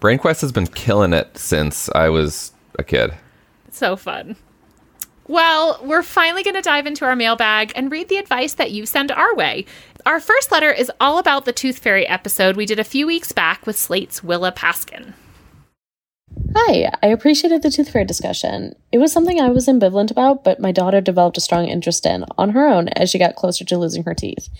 Brain 0.00 0.18
Quest 0.18 0.40
has 0.40 0.52
been 0.52 0.66
killing 0.66 1.12
it 1.12 1.36
since 1.38 1.88
I 1.94 2.08
was 2.08 2.52
a 2.78 2.82
kid. 2.84 3.12
So 3.70 3.96
fun. 3.96 4.36
Well, 5.28 5.78
we're 5.84 6.02
finally 6.02 6.42
going 6.42 6.56
to 6.56 6.62
dive 6.62 6.86
into 6.86 7.04
our 7.04 7.14
mailbag 7.14 7.72
and 7.76 7.90
read 7.92 8.08
the 8.08 8.16
advice 8.16 8.54
that 8.54 8.72
you 8.72 8.84
send 8.84 9.12
our 9.12 9.34
way. 9.36 9.64
Our 10.04 10.18
first 10.18 10.50
letter 10.50 10.70
is 10.70 10.90
all 11.00 11.18
about 11.18 11.44
the 11.44 11.52
Tooth 11.52 11.78
Fairy 11.78 12.06
episode 12.08 12.56
we 12.56 12.66
did 12.66 12.80
a 12.80 12.84
few 12.84 13.06
weeks 13.06 13.30
back 13.30 13.64
with 13.64 13.78
Slate's 13.78 14.24
Willa 14.24 14.50
Paskin. 14.50 15.12
Hi, 16.54 16.90
I 17.02 17.06
appreciated 17.06 17.62
the 17.62 17.70
tooth 17.70 17.90
fairy 17.90 18.04
discussion. 18.04 18.74
It 18.92 18.98
was 18.98 19.10
something 19.10 19.40
I 19.40 19.48
was 19.48 19.68
ambivalent 19.68 20.10
about, 20.10 20.44
but 20.44 20.60
my 20.60 20.70
daughter 20.70 21.00
developed 21.00 21.38
a 21.38 21.40
strong 21.40 21.66
interest 21.66 22.04
in 22.04 22.26
on 22.36 22.50
her 22.50 22.68
own 22.68 22.88
as 22.88 23.08
she 23.08 23.18
got 23.18 23.36
closer 23.36 23.64
to 23.64 23.78
losing 23.78 24.04
her 24.04 24.14
teeth. 24.14 24.50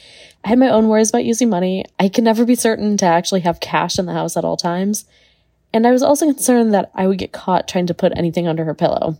I 0.42 0.48
had 0.48 0.58
my 0.58 0.70
own 0.70 0.88
worries 0.88 1.10
about 1.10 1.26
using 1.26 1.50
money. 1.50 1.84
I 2.00 2.08
can 2.08 2.24
never 2.24 2.46
be 2.46 2.54
certain 2.54 2.96
to 2.96 3.04
actually 3.04 3.40
have 3.40 3.60
cash 3.60 3.98
in 3.98 4.06
the 4.06 4.14
house 4.14 4.38
at 4.38 4.44
all 4.44 4.56
times. 4.56 5.04
And 5.74 5.86
I 5.86 5.90
was 5.90 6.02
also 6.02 6.24
concerned 6.24 6.72
that 6.72 6.90
I 6.94 7.06
would 7.06 7.18
get 7.18 7.32
caught 7.32 7.68
trying 7.68 7.86
to 7.88 7.94
put 7.94 8.16
anything 8.16 8.48
under 8.48 8.64
her 8.64 8.74
pillow. 8.74 9.18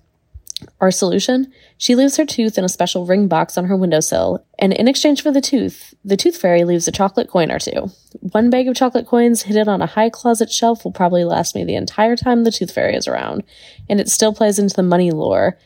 Our 0.80 0.90
solution? 0.90 1.52
She 1.78 1.94
leaves 1.94 2.16
her 2.16 2.26
tooth 2.26 2.58
in 2.58 2.64
a 2.64 2.68
special 2.68 3.06
ring 3.06 3.28
box 3.28 3.56
on 3.56 3.66
her 3.66 3.76
windowsill, 3.76 4.44
and 4.58 4.72
in 4.72 4.88
exchange 4.88 5.22
for 5.22 5.30
the 5.30 5.40
tooth, 5.40 5.94
the 6.04 6.16
tooth 6.16 6.36
fairy 6.36 6.64
leaves 6.64 6.88
a 6.88 6.92
chocolate 6.92 7.28
coin 7.28 7.50
or 7.50 7.58
two. 7.58 7.90
One 8.20 8.50
bag 8.50 8.68
of 8.68 8.76
chocolate 8.76 9.06
coins 9.06 9.42
hidden 9.42 9.68
on 9.68 9.82
a 9.82 9.86
high 9.86 10.10
closet 10.10 10.50
shelf 10.50 10.84
will 10.84 10.92
probably 10.92 11.24
last 11.24 11.54
me 11.54 11.64
the 11.64 11.76
entire 11.76 12.16
time 12.16 12.44
the 12.44 12.52
tooth 12.52 12.72
fairy 12.72 12.94
is 12.94 13.08
around, 13.08 13.42
and 13.88 14.00
it 14.00 14.08
still 14.08 14.34
plays 14.34 14.58
into 14.58 14.74
the 14.74 14.82
money 14.82 15.10
lore. 15.10 15.58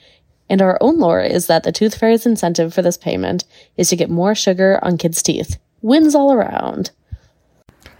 And 0.48 0.62
our 0.62 0.78
own 0.80 0.98
lore 0.98 1.22
is 1.22 1.48
that 1.48 1.64
the 1.64 1.72
tooth 1.72 1.96
fairy's 1.96 2.26
incentive 2.26 2.72
for 2.72 2.82
this 2.82 2.96
payment 2.96 3.44
is 3.76 3.88
to 3.88 3.96
get 3.96 4.10
more 4.10 4.34
sugar 4.34 4.78
on 4.82 4.98
kids' 4.98 5.22
teeth. 5.22 5.58
Wins 5.82 6.14
all 6.14 6.32
around. 6.32 6.92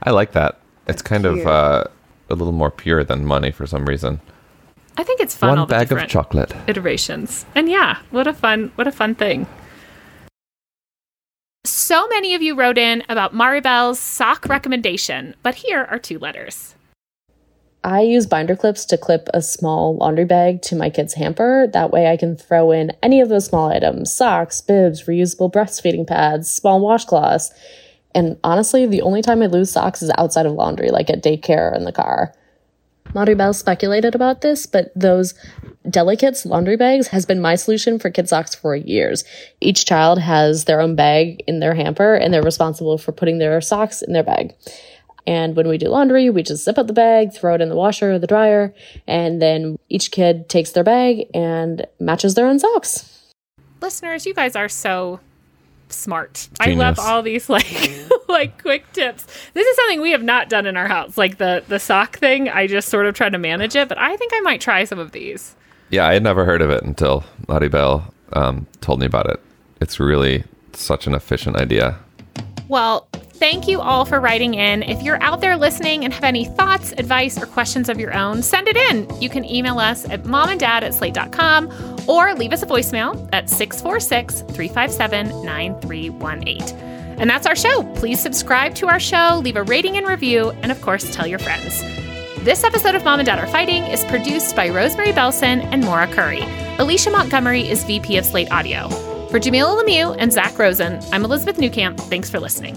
I 0.03 0.11
like 0.11 0.33
that. 0.33 0.61
It's 0.87 1.03
kind 1.03 1.27
of 1.27 1.45
uh, 1.47 1.85
a 2.31 2.35
little 2.35 2.53
more 2.53 2.71
pure 2.71 3.03
than 3.03 3.25
money 3.25 3.51
for 3.51 3.67
some 3.67 3.87
reason. 3.87 4.21
I 4.97 5.03
think 5.03 5.21
it's 5.21 5.35
fun. 5.35 5.51
One 5.51 5.59
all 5.59 5.67
the 5.67 5.75
bag 5.75 5.93
of 5.93 6.07
chocolate. 6.09 6.55
iterations, 6.67 7.45
and 7.55 7.69
yeah, 7.69 7.99
what 8.11 8.27
a 8.27 8.33
fun, 8.33 8.73
what 8.77 8.87
a 8.87 8.93
fun 8.93 9.15
thing. 9.15 9.47
So 11.65 12.07
many 12.09 12.35
of 12.35 12.43
you 12.43 12.55
wrote 12.55 12.79
in 12.79 13.03
about 13.09 13.35
Maribel's 13.35 13.99
sock 13.99 14.47
recommendation, 14.47 15.35
but 15.43 15.57
here 15.57 15.87
are 15.91 15.99
two 15.99 16.19
letters. 16.19 16.75
I 17.85 18.01
use 18.01 18.27
binder 18.27 18.57
clips 18.57 18.85
to 18.87 18.99
clip 18.99 19.29
a 19.33 19.41
small 19.41 19.97
laundry 19.97 20.25
bag 20.25 20.63
to 20.63 20.75
my 20.75 20.91
kid's 20.91 21.15
hamper. 21.15 21.69
That 21.73 21.93
way 21.93 22.09
I 22.09 22.17
can 22.17 22.37
throw 22.37 22.73
in 22.73 22.91
any 23.03 23.21
of 23.21 23.29
those 23.29 23.47
small 23.47 23.71
items 23.71 24.13
socks, 24.13 24.61
bibs, 24.61 25.05
reusable 25.05 25.53
breastfeeding 25.53 26.07
pads, 26.07 26.51
small 26.51 26.81
washcloths. 26.81 27.51
And 28.13 28.39
honestly, 28.43 28.87
the 28.87 29.03
only 29.03 29.23
time 29.23 29.43
I 29.43 29.47
lose 29.47 29.71
socks 29.71 30.03
is 30.03 30.11
outside 30.19 30.47
of 30.47 30.53
laundry, 30.53 30.91
like 30.91 31.11
at 31.11 31.23
daycare 31.23 31.71
or 31.71 31.75
in 31.75 31.85
the 31.85 31.93
car. 31.93 32.33
Bell 33.13 33.53
speculated 33.53 34.15
about 34.15 34.41
this, 34.41 34.67
but 34.67 34.93
those 34.95 35.35
Delicates 35.89 36.45
laundry 36.45 36.77
bags 36.77 37.09
has 37.09 37.25
been 37.27 37.41
my 37.41 37.55
solution 37.55 37.99
for 37.99 38.11
kid 38.11 38.29
socks 38.29 38.55
for 38.55 38.75
years. 38.75 39.25
Each 39.61 39.85
child 39.85 40.19
has 40.19 40.65
their 40.65 40.81
own 40.81 40.97
bag 40.97 41.43
in 41.47 41.61
their 41.61 41.75
hamper 41.75 42.15
and 42.15 42.35
they're 42.35 42.43
responsible 42.43 42.99
for 42.99 43.13
putting 43.13 43.39
their 43.39 43.61
socks 43.61 44.03
in 44.03 44.13
their 44.13 44.25
bag. 44.25 44.55
And 45.27 45.57
when 45.57 45.69
we 45.69 45.79
do 45.79 45.89
laundry, 45.89 46.31
we 46.31 46.43
just 46.43 46.65
zip 46.65 46.79
up 46.79 46.87
the 46.87 46.93
bag, 46.93 47.33
throw 47.33 47.55
it 47.55 47.61
in 47.61 47.69
the 47.69 47.77
washer 47.77 48.13
or 48.13 48.19
the 48.19 48.27
dryer, 48.27 48.75
and 49.09 49.43
then 49.43 49.77
each 49.89 50.13
kid 50.13 50.49
takes 50.49 50.71
their 50.71 50.85
bag 50.85 51.27
and 51.35 51.87
matches 51.99 52.35
their 52.35 52.47
own 52.47 52.59
socks. 52.59 53.33
Listeners, 53.81 54.25
you 54.25 54.35
guys 54.35 54.57
are 54.57 54.69
so 54.69 55.21
smart. 55.89 56.49
I 56.61 56.73
love 56.73 56.99
all 56.99 57.23
these 57.23 57.49
like 57.49 57.67
like 58.29 58.61
quick 58.63 58.91
tips. 58.93 59.27
This 59.55 59.67
is 59.67 59.77
something 59.77 60.01
we 60.01 60.13
have 60.13 60.23
not 60.23 60.49
done 60.49 60.67
in 60.67 60.77
our 60.77 60.89
house. 60.89 61.17
Like 61.17 61.39
the 61.39 61.65
the 61.69 61.79
sock 61.79 62.19
thing, 62.19 62.49
I 62.49 62.67
just 62.67 62.89
sort 62.89 63.07
of 63.07 63.15
try 63.15 63.29
to 63.29 63.39
manage 63.39 63.77
it, 63.77 63.89
but 63.89 63.99
I 63.99 64.17
think 64.17 64.33
I 64.35 64.41
might 64.41 64.61
try 64.61 64.85
some 64.85 64.99
of 64.99 65.13
these. 65.13 65.55
Yeah, 65.91 66.07
I 66.07 66.15
had 66.15 66.23
never 66.23 66.45
heard 66.45 66.63
of 66.63 66.71
it 66.71 66.83
until 66.83 67.25
Lottie 67.49 67.69
Bell 67.69 68.13
um, 68.33 68.67
told 68.81 69.01
me 69.01 69.07
about 69.07 69.31
it. 69.31 69.41
It's 69.81 70.01
really 70.01 70.45
such 70.73 71.07
an 71.07 71.15
efficient 71.15 71.57
idea. 71.57 71.99
Well, 72.69 73.09
thank 73.13 73.69
you 73.69 73.81
all 73.81 74.05
for 74.05 74.21
writing 74.21 74.55
in. 74.55 74.83
If 74.83 75.03
you're 75.03 75.23
out 75.23 75.41
there 75.41 75.57
listening 75.57 76.05
and 76.05 76.13
have 76.13 76.25
any 76.25 76.47
thoughts, 76.47 76.93
advice, 76.93 77.41
or 77.41 77.47
questions 77.47 77.89
of 77.89 78.01
your 78.01 78.15
own, 78.15 78.43
send 78.43 78.69
it 78.69 78.77
in. 78.77 79.09
You 79.21 79.29
can 79.29 79.45
email 79.45 79.79
us 79.79 80.09
at 80.09 80.25
momanddad 80.25 80.83
at 80.83 80.95
slate.com 80.95 81.71
or 82.09 82.35
leave 82.35 82.53
us 82.53 82.63
a 82.63 82.67
voicemail 82.67 83.29
at 83.33 83.49
646 83.49 84.43
357 84.55 85.45
9318. 85.45 86.63
And 87.19 87.31
that's 87.31 87.47
our 87.47 87.57
show. 87.57 87.83
Please 87.95 88.21
subscribe 88.21 88.75
to 88.77 88.89
our 88.89 89.01
show, 89.01 89.41
leave 89.43 89.57
a 89.57 89.63
rating 89.63 89.97
and 89.97 90.07
review, 90.07 90.51
and 90.63 90.71
of 90.71 90.81
course, 90.83 91.15
tell 91.15 91.27
your 91.27 91.39
friends. 91.39 91.83
This 92.45 92.63
episode 92.63 92.95
of 92.95 93.05
Mom 93.05 93.21
and 93.21 93.27
Dad 93.27 93.39
Are 93.39 93.47
Fighting 93.47 93.85
is 93.85 94.05
produced 94.05 94.55
by 94.55 94.69
Rosemary 94.69 95.13
Belson 95.13 95.65
and 95.73 95.83
Maura 95.83 96.07
Currie. 96.07 96.45
Alicia 96.79 97.11
Montgomery 97.11 97.67
is 97.69 97.85
VP 97.85 98.19
of 98.19 98.25
Slate 98.27 98.53
Audio. 98.53 99.06
For 99.31 99.41
Jamilah 99.41 99.83
Lemieux 99.83 100.15
and 100.19 100.33
Zak 100.33 100.57
Rosen, 100.57 101.01
I'm 101.13 101.25
Elizabeth 101.25 101.57
Newcamp. 101.57 101.99
Thanks 102.03 102.31
for 102.31 102.39
listening. 102.39 102.77